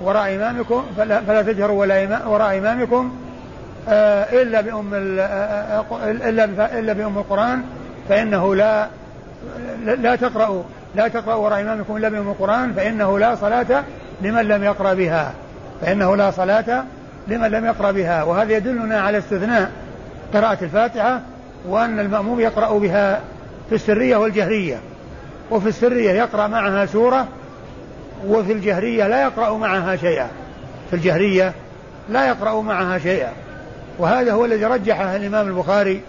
وراء 0.00 0.34
إمامكم 0.34 0.82
فلا, 0.96 1.20
فلا 1.20 1.42
تجهروا 1.42 1.86
وراء 2.26 2.58
إمامكم 2.58 3.12
آه، 3.88 4.42
إلا 4.42 4.60
بأم 4.60 4.94
آه، 4.94 5.84
إلا 6.10 6.44
إلا 6.78 6.92
بأم 6.92 7.18
القرآن 7.18 7.62
فإنه 8.08 8.54
لا 8.54 8.86
لا 9.84 10.16
تقرأوا. 10.16 10.62
لا 10.94 11.08
تقرأ 11.08 11.34
وراء 11.34 11.60
إمامكم 11.60 11.96
إلا 11.96 12.08
بأم 12.08 12.28
القرآن 12.28 12.72
فإنه 12.72 13.18
لا 13.18 13.34
صلاة 13.34 13.84
لمن 14.22 14.42
لم 14.42 14.64
يقرأ 14.64 14.94
بها. 14.94 15.32
فإنه 15.80 16.16
لا 16.16 16.30
صلاة 16.30 16.84
لمن 17.28 17.50
لم 17.50 17.64
يقرأ 17.64 17.90
بها. 17.90 18.22
وهذا 18.22 18.52
يدلنا 18.52 19.00
على 19.00 19.18
استثناء 19.18 19.70
قراءة 20.34 20.64
الفاتحة 20.64 21.20
وأن 21.68 22.00
المأموم 22.00 22.40
يقرأ 22.40 22.78
بها 22.78 23.20
في 23.68 23.74
السرية 23.74 24.16
والجهرية. 24.16 24.76
وفي 25.50 25.68
السرية 25.68 26.10
يقرأ 26.10 26.46
معها 26.46 26.86
سورة 26.86 27.26
وفي 28.26 28.52
الجهرية 28.52 29.08
لا 29.08 29.22
يقرأ 29.22 29.58
معها 29.58 29.96
شيئا. 29.96 30.28
في 30.90 30.96
الجهرية 30.96 31.52
لا 32.08 32.28
يقرأ 32.28 32.62
معها 32.62 32.98
شيئا. 32.98 33.32
وهذا 33.98 34.32
هو 34.32 34.44
الذي 34.44 34.64
رجحه 34.64 35.16
الإمام 35.16 35.48
البخاري 35.48 36.00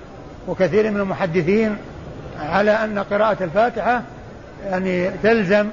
وكثير 0.48 0.92
من 0.92 1.00
المحدثين 1.00 1.78
على 2.40 2.72
أن 2.72 3.00
قراءة 3.00 3.44
الفاتحة 3.44 4.02
يعني 4.66 5.10
تلزم 5.24 5.68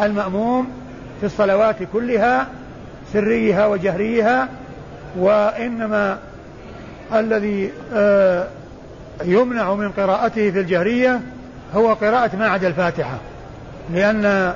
المأموم 0.00 0.68
في 1.20 1.26
الصلوات 1.26 1.76
كلها 1.92 2.46
سريها 3.12 3.66
وجهريها 3.66 4.48
وإنما 5.18 6.18
الذي 7.14 7.72
آه، 7.94 8.46
يمنع 9.24 9.74
من 9.74 9.88
قراءته 9.88 10.50
في 10.50 10.60
الجهرية 10.60 11.20
هو 11.74 11.92
قراءة 11.92 12.36
ما 12.36 12.48
عدا 12.48 12.68
الفاتحة 12.68 13.18
لأن 13.94 14.54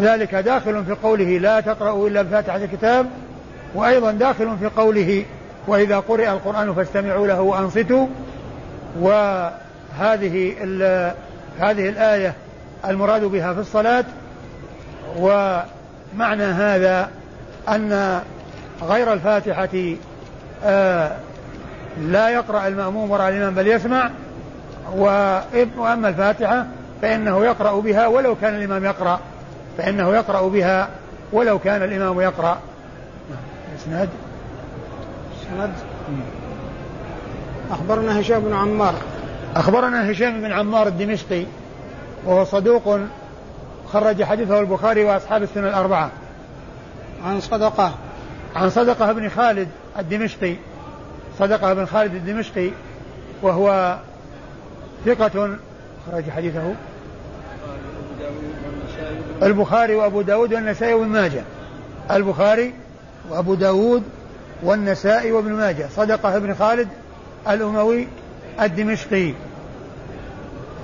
ذلك 0.00 0.34
داخل 0.34 0.84
في 0.84 0.92
قوله 0.92 1.38
لا 1.38 1.60
تقرأوا 1.60 2.08
إلا 2.08 2.22
بفاتحة 2.22 2.56
الكتاب 2.56 3.06
وأيضا 3.74 4.12
داخل 4.12 4.56
في 4.60 4.66
قوله 4.66 5.24
وإذا 5.66 5.98
قرئ 5.98 6.30
القرآن 6.32 6.74
فاستمعوا 6.74 7.26
له 7.26 7.40
وأنصتوا 7.40 8.06
وهذه 9.00 10.54
هذه 11.58 11.88
الآية 11.88 12.34
المراد 12.86 13.24
بها 13.24 13.54
في 13.54 13.60
الصلاة 13.60 14.04
ومعنى 15.16 16.44
هذا 16.44 17.10
أن 17.68 18.20
غير 18.82 19.12
الفاتحة 19.12 19.94
آه 20.64 21.16
لا 22.00 22.28
يقرأ 22.28 22.68
المأموم 22.68 23.10
وراء 23.10 23.28
الإمام 23.28 23.54
بل 23.54 23.66
يسمع 23.66 24.10
وأما 25.76 26.08
الفاتحة 26.08 26.66
فإنه 27.02 27.44
يقرأ 27.44 27.80
بها 27.80 28.06
ولو 28.06 28.34
كان 28.34 28.54
الإمام 28.54 28.84
يقرأ 28.84 29.20
فإنه 29.78 30.14
يقرأ 30.14 30.48
بها 30.48 30.88
ولو 31.32 31.58
كان 31.58 31.82
الإمام 31.82 32.20
يقرأ. 32.20 32.58
إسناد؟ 33.78 34.08
إسناد؟ 35.42 35.70
أخبرنا 37.70 38.20
هشام 38.20 38.40
بن 38.40 38.54
عمار. 38.54 38.94
أخبرنا 39.56 40.10
هشام 40.10 40.40
بن 40.40 40.52
عمار 40.52 40.86
الدمشقي. 40.86 41.44
وهو 42.26 42.44
صدوق 42.44 43.00
خرج 43.92 44.22
حديثه 44.22 44.60
البخاري 44.60 45.04
وأصحاب 45.04 45.42
السنة 45.42 45.68
الأربعة. 45.68 46.10
عن 47.24 47.40
صدقة. 47.40 47.94
عن 48.56 48.70
صدقة 48.70 49.12
بن 49.12 49.28
خالد 49.28 49.68
الدمشقي. 49.98 50.56
صدقة 51.38 51.74
بن 51.74 51.86
خالد 51.86 52.14
الدمشقي 52.14 52.70
وهو 53.42 53.98
ثقة 55.06 55.56
خرج 56.10 56.30
حديثه. 56.30 56.74
البخاري 59.42 59.94
وأبو 59.94 60.22
داود 60.22 60.54
والنسائي 60.54 60.94
وابن 60.94 61.08
ماجه. 61.08 61.42
البخاري 62.10 62.74
وأبو 63.30 63.54
داود 63.54 64.02
والنسائي 64.62 65.32
وابن 65.32 65.52
ماجه. 65.52 65.88
صدقة 65.96 66.38
بن 66.38 66.54
خالد 66.54 66.88
الأموي 67.48 68.08
الدمشقي. 68.60 69.34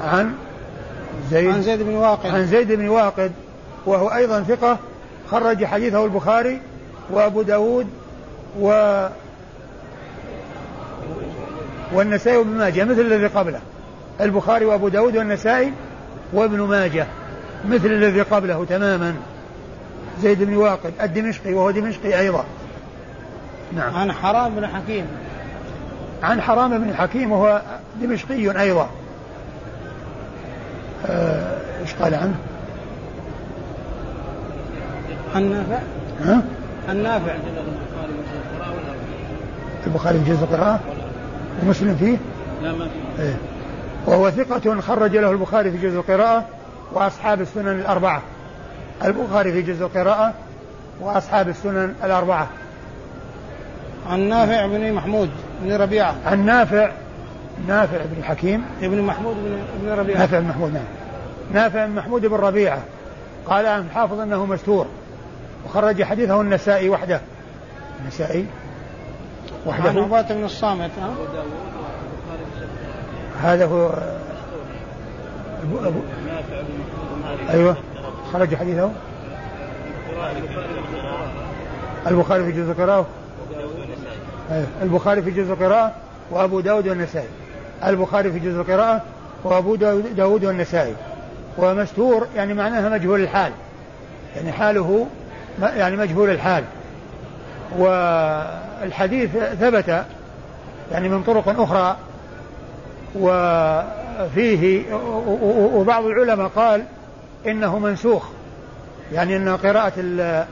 عن 0.01 0.35
زيد 1.31 1.51
عن 1.51 1.63
زيد 1.63 1.83
بن 1.83 1.95
واقد. 1.95 2.27
عن 2.27 2.47
زيد 2.47 2.73
بن 2.73 2.89
واقد 2.89 3.33
وهو 3.87 4.09
أيضا 4.09 4.43
ثقة 4.43 4.79
خرج 5.31 5.65
حديثه 5.65 6.05
البخاري 6.05 6.61
وأبو 7.11 7.43
داود 7.43 7.87
و 8.61 9.07
والنسائي 11.93 12.37
وابن 12.37 12.51
ماجه 12.51 12.85
مثل 12.85 13.01
الذي 13.01 13.27
قبله. 13.27 13.61
البخاري 14.21 14.65
وأبو 14.65 14.89
داود 14.89 15.17
والنسائي 15.17 15.73
وابن 16.33 16.61
ماجه 16.61 17.07
مثل 17.69 17.87
الذي 17.87 18.23
قبله 18.23 18.65
تماما. 18.65 19.15
زيد 20.23 20.43
بن 20.43 20.57
واقد 20.57 20.93
الدمشقي 21.03 21.55
وهو 21.55 21.71
دمشقي 21.71 22.19
أيضا. 22.21 22.45
نعم. 23.73 23.95
عن 23.95 24.13
حرام 24.13 24.55
بن 24.55 24.67
حكيم. 24.67 25.07
عن 26.23 26.41
حرام 26.41 26.79
بن 26.79 26.95
حكيم 26.95 27.33
وهو 27.33 27.63
دمشقي 28.03 28.61
أيضا. 28.61 28.91
إيش 31.81 31.95
قال 31.95 32.15
عنه؟ 32.15 32.35
النافع 35.37 35.79
ها؟ 36.25 36.43
النافع 36.89 37.35
البخاري 39.87 40.19
في 40.19 40.31
جزء 40.31 40.45
القراءة 40.45 40.81
ومسلم 41.63 41.97
فيه؟ 41.97 42.17
لا 42.63 42.73
ما 42.73 42.85
في 42.85 43.23
إيه. 43.23 43.37
وهو 44.07 44.31
ثقة 44.31 44.81
خرج 44.81 45.17
له 45.17 45.31
البخاري 45.31 45.71
في 45.71 45.79
جزء 45.79 45.99
القراءة 45.99 46.45
وأصحاب 46.93 47.41
السنن 47.41 47.81
الأربعة 47.81 48.23
البخاري 49.05 49.53
في 49.53 49.63
جزء 49.63 49.85
القراءة 49.85 50.35
وأصحاب 51.01 51.49
السنن 51.49 51.95
الأربعة 52.05 52.49
عن 54.11 54.21
نافع 54.21 54.67
بن 54.67 54.93
محمود 54.93 55.31
بن 55.63 55.73
ربيعة 55.73 56.15
عن 56.27 56.47
نافع 56.47 56.91
نافع 57.67 57.97
بن 57.97 58.19
الحكيم 58.19 58.65
ابن 58.83 59.03
محمود 59.03 59.37
بن 59.83 59.89
ربيعة. 59.89 60.19
نافع 60.19 60.39
بن 60.39 60.49
محمود 60.49 60.73
نعم. 60.73 60.85
نافع 61.53 61.87
بن 61.87 61.95
محمود 61.95 62.27
بن 62.27 62.37
ربيعة. 62.37 62.83
قال 63.47 63.67
عن 63.67 63.81
الحافظ 63.81 64.21
أنه 64.21 64.47
مستور 64.47 64.87
وخرج 65.67 66.03
حديثه 66.03 66.41
النسائي 66.41 66.89
وحده. 66.89 67.21
النسائي؟ 68.03 68.47
عن 69.67 69.71
وحده 69.71 70.01
عبادة 70.01 70.35
بن 70.35 70.45
الصامت 70.45 70.91
ها؟ 71.01 71.15
هذا 73.43 73.67
هو 73.67 73.87
أبو 75.63 75.79
أبو 75.79 76.01
أيوه. 77.51 77.77
خرج 78.33 78.55
حديثه. 78.55 78.91
البخاري 82.07 82.45
في 82.45 82.53
جزء 82.53 82.71
القراءة. 82.71 83.07
أيوه. 84.51 84.67
البخاري 84.83 85.23
في 85.23 85.31
جزء 85.31 85.53
القراءة. 85.53 85.95
وأبو 86.31 86.61
داود 86.61 86.89
والنسائي. 86.89 87.29
البخاري 87.87 88.33
في 88.33 88.39
جزء 88.39 88.61
القراءة 88.61 89.03
وأبو 89.45 89.75
داود, 90.17 90.45
والنسائي. 90.45 90.95
ومستور 91.59 92.27
يعني 92.37 92.55
معناها 92.55 92.89
مجهول 92.89 93.21
الحال. 93.21 93.53
يعني 94.37 94.53
حاله 94.53 95.07
يعني 95.63 95.97
مجهول 95.97 96.31
الحال. 96.31 96.65
والحديث 97.79 99.31
ثبت 99.61 100.05
يعني 100.93 101.09
من 101.09 101.23
طرق 101.23 101.61
أخرى. 101.61 101.97
وفيه 103.17 104.95
وبعض 105.75 106.05
العلماء 106.05 106.49
قال 106.49 106.85
إنه 107.47 107.79
منسوخ. 107.79 108.25
يعني 109.13 109.37
أن 109.37 109.49
قراءة 109.57 109.93
ال- 109.97 110.45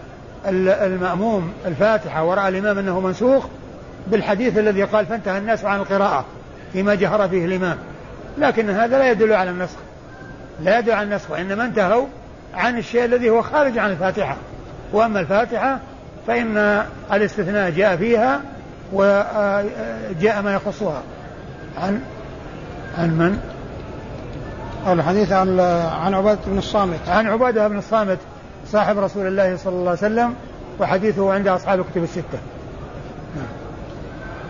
ال- 0.46 0.68
المأموم 0.68 1.52
الفاتحة 1.66 2.24
وراء 2.24 2.48
الإمام 2.48 2.78
أنه 2.78 3.00
منسوخ 3.00 3.44
بالحديث 4.06 4.58
الذي 4.58 4.82
قال 4.82 5.06
فانتهى 5.06 5.38
الناس 5.38 5.64
عن 5.64 5.80
القراءة. 5.80 6.24
فيما 6.76 6.94
جهر 6.94 7.28
فيه 7.28 7.44
الإمام. 7.44 7.76
لكن 8.38 8.70
هذا 8.70 8.98
لا 8.98 9.10
يدل 9.10 9.32
على 9.32 9.50
النسخ. 9.50 9.76
لا 10.60 10.78
يدل 10.78 10.92
على 10.92 11.02
النسخ 11.02 11.30
وإنما 11.30 11.64
انتهوا 11.64 12.06
عن 12.54 12.78
الشيء 12.78 13.04
الذي 13.04 13.30
هو 13.30 13.42
خارج 13.42 13.78
عن 13.78 13.90
الفاتحة. 13.90 14.36
وأما 14.92 15.20
الفاتحة 15.20 15.78
فإن 16.26 16.82
الاستثناء 17.12 17.70
جاء 17.70 17.96
فيها 17.96 18.40
وجاء 18.92 20.42
ما 20.42 20.54
يخصها. 20.54 21.02
عن 21.78 22.00
عن 22.98 23.10
من؟ 23.10 23.38
الحديث 24.92 25.32
عن 25.32 25.60
عن 26.04 26.14
عبادة 26.14 26.40
بن 26.46 26.58
الصامت. 26.58 27.08
عن 27.08 27.26
عبادة 27.26 27.68
بن 27.68 27.78
الصامت 27.78 28.18
صاحب 28.66 28.98
رسول 28.98 29.26
الله 29.26 29.56
صلى 29.56 29.72
الله 29.72 29.90
عليه 29.90 29.98
وسلم 29.98 30.34
وحديثه 30.80 31.32
عند 31.32 31.48
أصحاب 31.48 31.80
الكتب 31.80 32.02
الستة. 32.02 32.38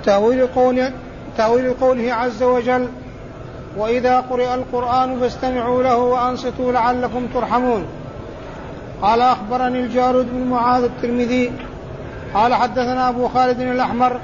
تأويل 0.05 0.47
قول 0.47 0.91
تأويل 1.37 1.75
قوله 1.81 2.15
عز 2.15 2.43
وجل 2.43 2.89
وإذا 3.77 4.21
قرئ 4.21 4.55
القرآن 4.55 5.21
فاستمعوا 5.21 5.83
له 5.83 5.97
وأنصتوا 5.97 6.73
لعلكم 6.73 7.27
ترحمون. 7.35 7.85
قال 9.03 9.21
أخبرني 9.21 9.81
الجارود 9.81 10.27
بن 10.33 10.51
معاذ 10.51 10.83
الترمذي. 10.85 11.53
قال 12.35 12.55
حدثنا 12.55 13.09
أبو 13.09 13.29
خالد 13.29 13.61
الأحمر 13.61 14.21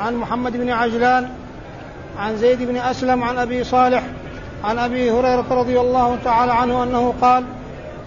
عن 0.00 0.16
محمد 0.16 0.56
بن 0.56 0.70
عجلان 0.70 1.28
عن 2.18 2.36
زيد 2.36 2.62
بن 2.62 2.76
أسلم 2.76 3.24
عن 3.24 3.38
أبي 3.38 3.64
صالح 3.64 4.02
عن 4.64 4.78
أبي 4.78 5.10
هريرة 5.10 5.46
رضي 5.50 5.80
الله 5.80 6.18
تعالى 6.24 6.52
عنه 6.52 6.82
أنه 6.82 7.14
قال 7.22 7.44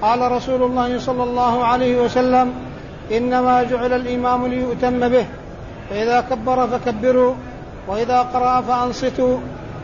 قال 0.01 0.31
رسول 0.31 0.63
الله 0.63 0.99
صلى 0.99 1.23
الله 1.23 1.65
عليه 1.65 2.01
وسلم 2.01 2.53
إنما 3.11 3.63
جعل 3.63 3.93
الإمام 3.93 4.47
ليؤتم 4.47 5.09
به 5.09 5.25
فإذا 5.89 6.21
كبر 6.21 6.67
فكبروا. 6.67 7.35
وإذا 7.87 8.21
قرأ 8.21 8.61
فأنصتوا. 8.61 9.37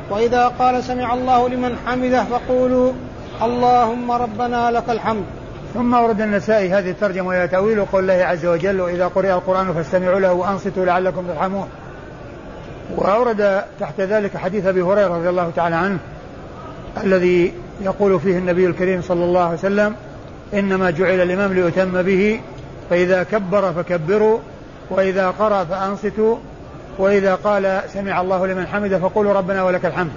وإذا 0.09 0.47
قال 0.47 0.83
سمع 0.83 1.13
الله 1.13 1.49
لمن 1.49 1.75
حمده 1.85 2.23
فقولوا 2.23 2.91
اللهم 3.41 4.11
ربنا 4.11 4.71
لك 4.71 4.89
الحمد. 4.89 5.23
ثم 5.73 5.93
ورد 5.93 6.21
النسائي 6.21 6.69
هذه 6.69 6.89
الترجمة 6.89 7.27
وهي 7.27 7.47
تأويل 7.47 7.85
قول 7.85 8.11
الله 8.11 8.25
عز 8.25 8.45
وجل 8.45 8.81
وإذا 8.81 9.07
قرئ 9.07 9.33
القرآن 9.33 9.73
فاستمعوا 9.73 10.19
له 10.19 10.33
وأنصتوا 10.33 10.85
لعلكم 10.85 11.27
ترحمون. 11.27 11.67
وأورد 12.97 13.61
تحت 13.79 14.01
ذلك 14.01 14.37
حديث 14.37 14.65
أبي 14.65 14.81
هريرة 14.81 15.17
رضي 15.17 15.29
الله 15.29 15.51
تعالى 15.55 15.75
عنه 15.75 15.97
الذي 17.03 17.53
يقول 17.81 18.19
فيه 18.19 18.37
النبي 18.37 18.65
الكريم 18.65 19.01
صلى 19.01 19.25
الله 19.25 19.41
عليه 19.41 19.53
وسلم 19.53 19.95
إنما 20.53 20.91
جعل 20.91 21.21
الإمام 21.21 21.53
ليتم 21.53 22.01
به 22.01 22.39
فإذا 22.89 23.23
كبر 23.23 23.73
فكبروا 23.73 24.39
وإذا 24.89 25.29
قرأ 25.29 25.63
فأنصتوا 25.63 26.37
وإذا 26.97 27.35
قال 27.35 27.81
سمع 27.93 28.21
الله 28.21 28.47
لمن 28.47 28.67
حمده 28.67 28.99
فقولوا 28.99 29.33
ربنا 29.33 29.63
ولك 29.63 29.85
الحمد. 29.85 30.11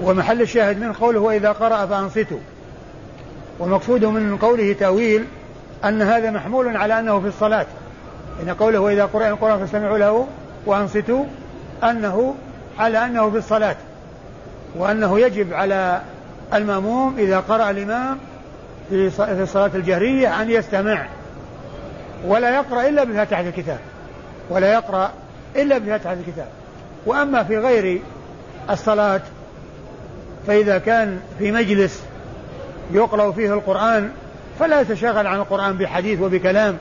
ومحل 0.00 0.42
الشاهد 0.42 0.80
من 0.80 0.92
قوله 0.92 1.20
وإذا 1.20 1.52
قرأ 1.52 1.86
فأنصتوا. 1.86 2.38
والمقصود 3.58 4.04
من 4.04 4.36
قوله 4.36 4.72
تأويل 4.72 5.24
أن 5.84 6.02
هذا 6.02 6.30
محمول 6.30 6.76
على 6.76 6.98
أنه 6.98 7.20
في 7.20 7.26
الصلاة. 7.26 7.66
إن 8.42 8.54
قوله 8.54 8.78
وإذا 8.78 9.04
قرأ 9.04 9.28
القرآن 9.28 9.58
فاستمعوا 9.58 9.98
له 9.98 10.26
وأنصتوا 10.66 11.24
أنه 11.84 12.34
على 12.78 13.04
أنه 13.04 13.30
في 13.30 13.38
الصلاة. 13.38 13.76
وأنه 14.76 15.20
يجب 15.20 15.52
على 15.52 16.00
المأموم 16.54 17.14
إذا 17.18 17.40
قرأ 17.40 17.70
الإمام 17.70 18.18
في 18.88 19.42
الصلاة 19.42 19.70
الجهرية 19.74 20.42
أن 20.42 20.50
يستمع. 20.50 21.06
ولا 22.26 22.54
يقرأ 22.54 22.88
إلا 22.88 23.04
بفاتحة 23.04 23.40
الكتاب. 23.40 23.78
ولا 24.50 24.72
يقرأ 24.72 25.10
إلا 25.56 25.78
بفاتحة 25.78 26.12
الكتاب. 26.12 26.48
وأما 27.06 27.44
في 27.44 27.58
غير 27.58 28.00
الصلاة 28.70 29.20
فإذا 30.46 30.78
كان 30.78 31.20
في 31.38 31.52
مجلس 31.52 32.02
يقرأ 32.92 33.32
فيه 33.32 33.54
القرآن 33.54 34.10
فلا 34.58 34.80
يتشاغل 34.80 35.26
عن 35.26 35.38
القرآن 35.38 35.76
بحديث 35.76 36.20
وبكلام. 36.20 36.76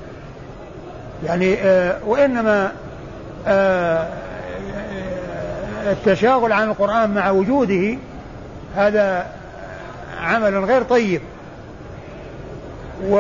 يعني 1.25 1.55
آه 1.63 1.99
وإنما 2.05 2.71
آه 3.47 4.07
التشاغل 5.87 6.51
عن 6.51 6.69
القرآن 6.69 7.13
مع 7.13 7.31
وجوده 7.31 7.97
هذا 8.75 9.27
عمل 10.21 10.65
غير 10.65 10.83
طيب. 10.83 11.21
و 13.09 13.19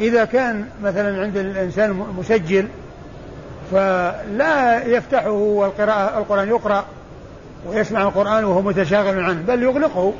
فإذا 0.00 0.24
كان 0.24 0.64
مثلا 0.82 1.22
عند 1.22 1.36
الإنسان 1.36 1.90
مسجل 2.18 2.68
فلا 3.72 4.84
يفتحه 4.86 5.30
والقراءة 5.30 6.18
القرآن 6.18 6.48
يقرأ 6.48 6.84
ويسمع 7.66 8.02
القرآن 8.02 8.44
وهو 8.44 8.62
متشاغل 8.62 9.20
عنه 9.20 9.42
بل 9.48 9.62
يغلقه 9.62 10.12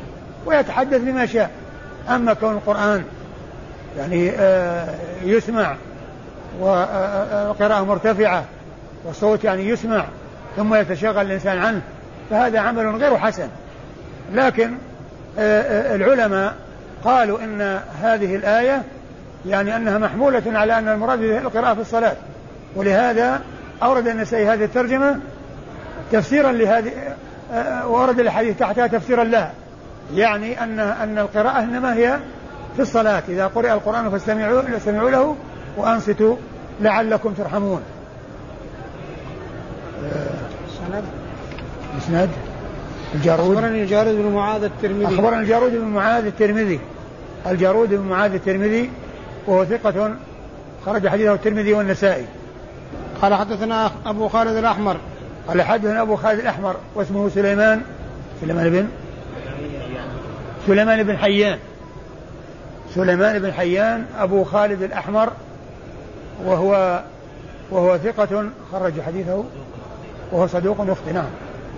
ويتحدث 0.46 1.00
بما 1.00 1.26
شاء. 1.26 1.50
أما 2.08 2.34
كون 2.34 2.52
القرآن 2.54 3.04
يعني 3.98 4.30
آه 4.30 4.94
يسمع 5.24 5.76
والقراءة 6.60 7.84
مرتفعة 7.84 8.44
والصوت 9.04 9.44
يعني 9.44 9.68
يسمع 9.68 10.04
ثم 10.56 10.74
يتشاغل 10.74 11.26
الإنسان 11.26 11.58
عنه 11.58 11.80
فهذا 12.30 12.60
عمل 12.60 12.96
غير 12.96 13.18
حسن. 13.18 13.48
لكن 14.34 14.74
العلماء 15.38 16.54
قالوا 17.04 17.38
إن 17.38 17.80
هذه 18.02 18.36
الآية 18.36 18.82
يعني 19.46 19.76
أنها 19.76 19.98
محمولة 19.98 20.42
على 20.46 20.78
أن 20.78 20.88
المراد 20.88 21.22
القراءة 21.22 21.74
في 21.74 21.80
الصلاة. 21.80 22.16
ولهذا 22.76 23.40
أورد 23.82 24.08
النسائي 24.08 24.48
هذه 24.48 24.64
الترجمة 24.64 25.20
تفسيرا 26.12 26.52
لهذه 26.52 26.92
وورد 27.86 28.20
الحديث 28.20 28.58
تحتها 28.58 28.86
تفسيرا 28.86 29.24
لها. 29.24 29.52
يعني 30.14 30.64
أن 30.64 30.80
أن 30.80 31.18
القراءة 31.18 31.62
إنما 31.62 31.94
هي 31.94 32.18
في 32.76 32.82
الصلاة. 32.82 33.22
إذا 33.28 33.46
قرئ 33.46 33.72
القرآن 33.72 34.10
فاستمعوا 34.10 34.62
فاستمعوا 34.62 35.10
له 35.10 35.36
وأنصتوا 35.76 36.36
لعلكم 36.80 37.32
ترحمون. 37.32 37.82
سند؟ 40.78 41.04
إسناد؟ 41.98 42.28
الجارود؟ 43.14 43.56
أخبرني 43.56 43.82
الجارود 43.82 44.14
بن 44.14 44.34
معاذ 44.34 44.62
الترمذي. 44.64 45.14
أخبرنا 45.14 45.40
الجارود 45.40 45.72
بن 45.72 45.86
معاذ 45.86 46.26
الترمذي. 46.26 46.80
الجارود 47.46 47.94
بن 47.94 48.08
معاذ 48.08 48.34
الترمذي 48.34 48.90
وهو 49.50 49.64
ثقة. 49.64 50.10
خرج 50.86 51.08
حديثه 51.08 51.34
الترمذي 51.34 51.72
والنسائي. 51.72 52.26
قال 53.22 53.34
حدثنا 53.34 53.90
أبو 54.06 54.28
خالد 54.28 54.56
الأحمر. 54.56 54.96
قال 55.48 55.62
حدثنا 55.62 56.02
أبو 56.02 56.16
خالد 56.16 56.40
الأحمر 56.40 56.76
واسمه 56.94 57.28
سليمان. 57.28 57.82
سليمان 58.40 58.70
بن 58.70 58.88
سليمان 60.66 61.02
بن 61.02 61.18
حيان. 61.18 61.58
سليمان 62.94 63.38
بن 63.38 63.52
حيان 63.52 64.04
أبو 64.18 64.44
خالد 64.44 64.82
الأحمر 64.82 65.32
وهو 66.44 67.02
وهو 67.70 67.98
ثقة. 67.98 68.44
خرج 68.72 69.00
حديثه 69.00 69.44
وهو 70.32 70.46
صدوق 70.46 70.76
يخطئ 70.88 71.12
نعم. 71.12 71.30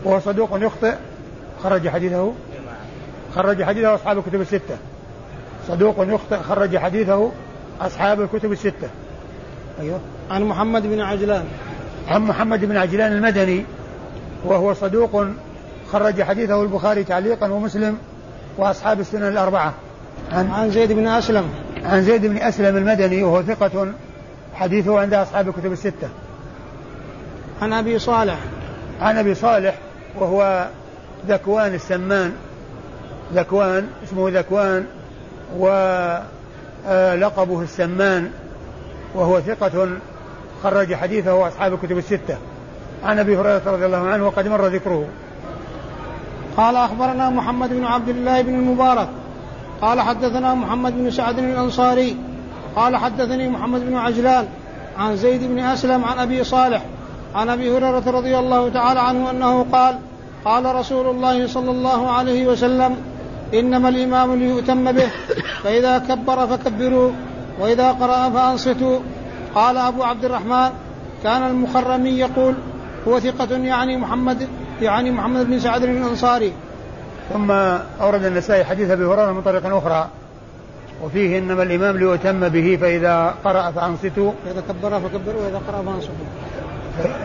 وهو 0.04 0.20
صدوق 0.20 0.50
يخطئ 0.52 0.94
خرج 1.62 1.88
حديثه. 1.88 2.32
خرج 3.34 3.62
حديثه 3.62 3.94
أصحاب 3.94 4.18
الكتب 4.18 4.40
الستة. 4.40 4.76
صدوق 5.68 5.96
يخطئ 5.98 6.36
خرج 6.36 6.76
حديثه 6.76 7.32
أصحاب 7.86 8.20
الكتب 8.20 8.52
الستة. 8.52 8.88
أيوه. 9.80 10.00
عن 10.30 10.42
محمد 10.44 10.82
بن 10.82 11.00
عجلان. 11.00 11.44
عن 12.08 12.22
محمد 12.22 12.64
بن 12.64 12.76
عجلان 12.76 13.12
المدني 13.12 13.64
وهو 14.44 14.74
صدوق 14.74 15.26
خرج 15.92 16.22
حديثه 16.22 16.62
البخاري 16.62 17.04
تعليقا 17.04 17.48
ومسلم 17.48 17.98
وأصحاب 18.58 19.00
السنن 19.00 19.28
الأربعة. 19.28 19.74
عن 20.32 20.50
عن 20.50 20.70
زيد 20.70 20.92
بن 20.92 21.08
أسلم. 21.08 21.48
عن 21.84 22.02
زيد 22.02 22.26
بن 22.26 22.36
أسلم 22.36 22.76
المدني 22.76 23.22
وهو 23.22 23.42
ثقة 23.42 23.92
حديثه 24.54 25.00
عند 25.00 25.14
أصحاب 25.14 25.48
الكتب 25.48 25.72
الستة. 25.72 26.08
عن 27.62 27.72
أبي 27.72 27.98
صالح. 27.98 28.38
عن 29.00 29.18
أبي 29.18 29.34
صالح 29.34 29.74
وهو 30.18 30.68
ذكوان 31.28 31.74
السمان. 31.74 32.32
ذكوان 33.34 33.86
اسمه 34.04 34.30
ذكوان 34.30 34.84
ولقبه 36.88 37.62
السمان 37.62 38.30
وهو 39.14 39.40
ثقة 39.40 39.88
خرج 40.62 40.94
حديثه 40.94 41.48
أصحاب 41.48 41.74
الكتب 41.74 41.98
الستة. 41.98 42.36
عن 43.04 43.18
أبي 43.18 43.36
هريرة 43.36 43.62
رضي 43.66 43.86
الله 43.86 44.08
عنه 44.08 44.26
وقد 44.26 44.48
مر 44.48 44.66
ذكره. 44.66 45.04
قال 46.56 46.76
أخبرنا 46.76 47.30
محمد 47.30 47.70
بن 47.70 47.84
عبد 47.84 48.08
الله 48.08 48.42
بن 48.42 48.54
المبارك. 48.54 49.08
قال 49.80 50.00
حدثنا 50.00 50.54
محمد 50.54 50.92
بن 50.92 51.10
سعد 51.10 51.38
الأنصاري. 51.38 52.16
قال 52.76 52.96
حدثني 52.96 53.48
محمد 53.48 53.80
بن 53.80 53.96
عجلان 53.96 54.46
عن 54.98 55.16
زيد 55.16 55.44
بن 55.44 55.58
أسلم 55.58 56.04
عن 56.04 56.18
أبي 56.18 56.44
صالح 56.44 56.82
عن 57.34 57.48
أبي 57.48 57.76
هريرة 57.76 58.10
رضي 58.10 58.38
الله 58.38 58.68
تعالى 58.68 59.00
عنه 59.00 59.30
أنه 59.30 59.66
قال 59.72 59.98
قال 60.44 60.74
رسول 60.74 61.06
الله 61.06 61.46
صلى 61.46 61.70
الله 61.70 62.10
عليه 62.10 62.46
وسلم 62.46 62.96
إنما 63.54 63.88
الإمام 63.88 64.34
ليؤتم 64.34 64.92
به. 64.92 65.08
فإذا 65.62 65.98
كبر 65.98 66.46
فكبروا 66.46 67.10
وإذا 67.60 67.92
قرأ 67.92 68.30
فأنصتوا. 68.30 68.98
قال 69.54 69.76
أبو 69.76 70.02
عبد 70.02 70.24
الرحمن 70.24 70.70
كان 71.22 71.42
المخرمي 71.42 72.10
يقول 72.10 72.54
هو 73.08 73.20
ثقة 73.20 73.56
يعني 73.56 73.96
محمد 73.96 74.48
يعني 74.82 75.10
محمد 75.10 75.46
بن 75.46 75.58
سعد 75.58 75.82
الأنصاري. 75.82 76.52
ثم 77.32 77.50
أورد 78.00 78.24
النسائي 78.24 78.64
حديث 78.64 78.90
أبي 78.90 79.04
هريرة 79.04 79.32
من 79.32 79.42
طريق 79.42 79.76
أخرى. 79.76 80.08
وفيه 81.04 81.38
إنما 81.38 81.62
الإمام 81.62 81.96
ليؤتم 81.96 82.48
به 82.48 82.78
فإذا 82.80 83.34
قرأ 83.44 83.70
فأنصتوا. 83.70 84.32
فإذا 84.44 84.62
كبر 84.68 85.00
فكبروا 85.00 85.42
وإذا 85.42 85.60
قرأ 85.68 85.82
فأنصتوا. 85.82 86.26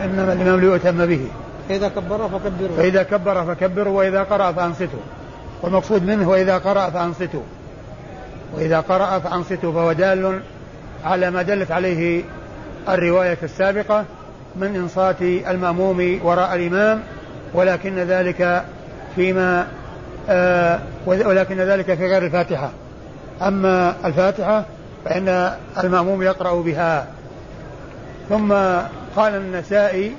إنما 0.04 0.32
الإمام 0.32 0.60
ليؤتم 0.60 1.06
به. 1.06 1.26
فإذا 1.68 1.88
كبر 1.88 2.28
فكبروا. 2.28 2.76
فإذا 2.76 3.02
كبر 3.02 3.44
فكبروا 3.44 3.98
وإذا 3.98 4.22
قرأ 4.22 4.52
فأنصتوا. 4.52 5.04
والمقصود 5.62 6.02
منه 6.02 6.28
وإذا 6.28 6.58
قرأ 6.58 6.90
فأنصتوا 6.90 7.42
وإذا 8.54 8.80
قرأ 8.80 9.18
فأنصتوا 9.18 9.72
فهو 9.72 9.92
دال 9.92 10.40
على 11.04 11.30
ما 11.30 11.42
دلت 11.42 11.70
عليه 11.70 12.22
الرواية 12.88 13.38
السابقة 13.42 14.04
من 14.56 14.76
إنصات 14.76 15.22
المأموم 15.22 16.20
وراء 16.22 16.54
الإمام 16.54 17.00
ولكن 17.54 17.98
ذلك 17.98 18.64
فيما 19.16 19.66
آه 20.28 20.80
ولكن 21.06 21.56
ذلك 21.56 21.94
في 21.94 22.06
غير 22.06 22.24
الفاتحة. 22.24 22.70
أما 23.42 23.94
الفاتحة 24.04 24.64
فإن 25.04 25.52
المأموم 25.84 26.22
يقرأ 26.22 26.62
بها. 26.62 27.06
ثم 28.28 28.52
قال 29.16 29.34
النسائي 29.34 30.12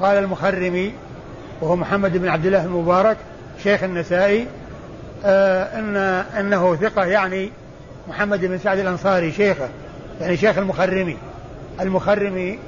قال 0.00 0.18
المخرمي 0.18 0.92
وهو 1.60 1.76
محمد 1.76 2.16
بن 2.16 2.28
عبد 2.28 2.46
الله 2.46 2.64
المبارك 2.64 3.16
شيخ 3.62 3.82
النسائي 3.82 4.46
آه 5.24 5.78
ان 5.78 5.96
إنه 6.40 6.76
ثقة 6.76 7.04
يعني 7.04 7.50
محمد 8.08 8.44
بن 8.44 8.58
سعد 8.58 8.78
الأنصاري 8.78 9.32
شيخه 9.32 9.68
يعني 10.20 10.36
شيخ 10.36 10.58
المخرمي. 10.58 11.16
المخرمي 11.80 12.58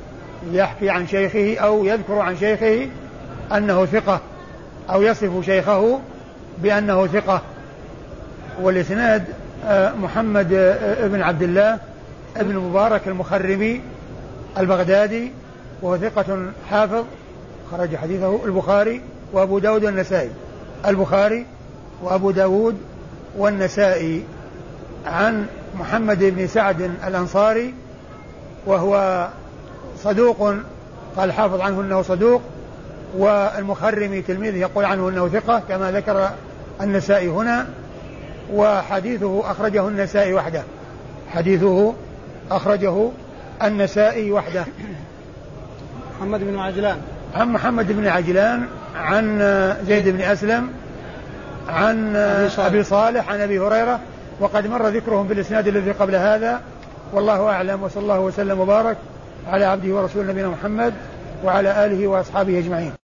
يحكي 0.53 0.91
عن 0.91 1.07
شيخه 1.07 1.57
أو 1.59 1.85
يذكر 1.85 2.19
عن 2.19 2.37
شيخه 2.37 2.89
أنه 3.57 3.87
ثقة 3.87 4.21
أو 4.91 5.03
يصف 5.03 5.45
شيخه 5.45 6.01
بأنه 6.59 7.07
ثقة. 7.07 7.43
والإسناد 8.61 9.25
آه 9.67 9.93
محمد 9.93 10.53
آه 10.53 11.07
بن 11.07 11.23
عبد 11.23 11.43
الله 11.43 11.79
ابن 12.37 12.55
مبارك 12.57 13.09
المخرمي 13.09 13.81
البغدادي 14.59 15.33
وهو 15.83 15.97
ثقة 15.99 16.47
حافظ 16.71 17.05
خرج 17.71 17.97
حديثه 17.97 18.45
البخاري 18.45 19.01
وأبو 19.33 19.59
داود 19.59 19.85
والنسائي. 19.85 20.31
البخاري 20.87 21.47
وأبو 22.05 22.31
داود 22.31 22.77
والنسائي 23.39 24.25
عن 25.07 25.47
محمد 25.79 26.19
بن 26.25 26.47
سعد 26.47 26.81
الأنصاري 27.07 27.75
وهو 28.67 29.29
صدوق 29.99 30.55
قال 31.17 31.33
حافظ 31.33 31.61
عنه 31.61 31.81
أنه 31.81 32.03
صدوق 32.03 32.43
والمخرمي 33.17 34.23
تلميذه 34.23 34.57
يقول 34.57 34.85
عنه 34.85 35.09
أنه 35.09 35.29
ثقة 35.29 35.63
كما 35.69 35.91
ذكر 35.91 36.31
النسائي 36.81 37.29
هنا 37.29 37.67
وحديثه 38.53 39.51
أخرجه 39.51 39.89
النسائي 39.89 40.35
وحده. 40.35 40.63
حديثه 41.31 41.95
أخرجه 42.51 43.11
النسائي 43.63 44.33
وحده. 44.33 44.65
محمد 46.19 46.41
بن 46.41 46.59
عجلان. 46.59 46.99
عن 47.35 47.49
محمد 47.53 47.93
بن 47.93 48.07
عجلان 48.07 48.67
عن 48.97 49.39
زيد 49.87 50.09
بن 50.09 50.21
أسلم 50.21 50.84
عن 51.69 52.17
أبي 52.17 52.49
صالح, 52.49 52.67
أبي 52.67 52.83
صالح 52.83 53.31
عن 53.31 53.41
أبي 53.41 53.59
هريرة 53.59 54.01
وقد 54.41 54.67
مر 54.67 54.89
ذكرهم 54.89 55.29
بالإسناد 55.29 55.69
الذي 55.69 55.91
قبل 55.91 56.15
هذا. 56.15 56.61
والله 57.13 57.51
أعلم 57.51 57.83
وصلى 57.83 58.03
الله 58.03 58.21
وسلم 58.21 58.61
وبارك 58.61 58.97
على 59.47 59.65
عبده 59.65 59.95
ورسوله 59.95 60.33
نبينا 60.33 60.49
محمد 60.49 60.95
وعلى 61.45 61.87
آله 61.87 62.07
وأصحابه 62.07 62.59
أجمعين. 62.59 63.04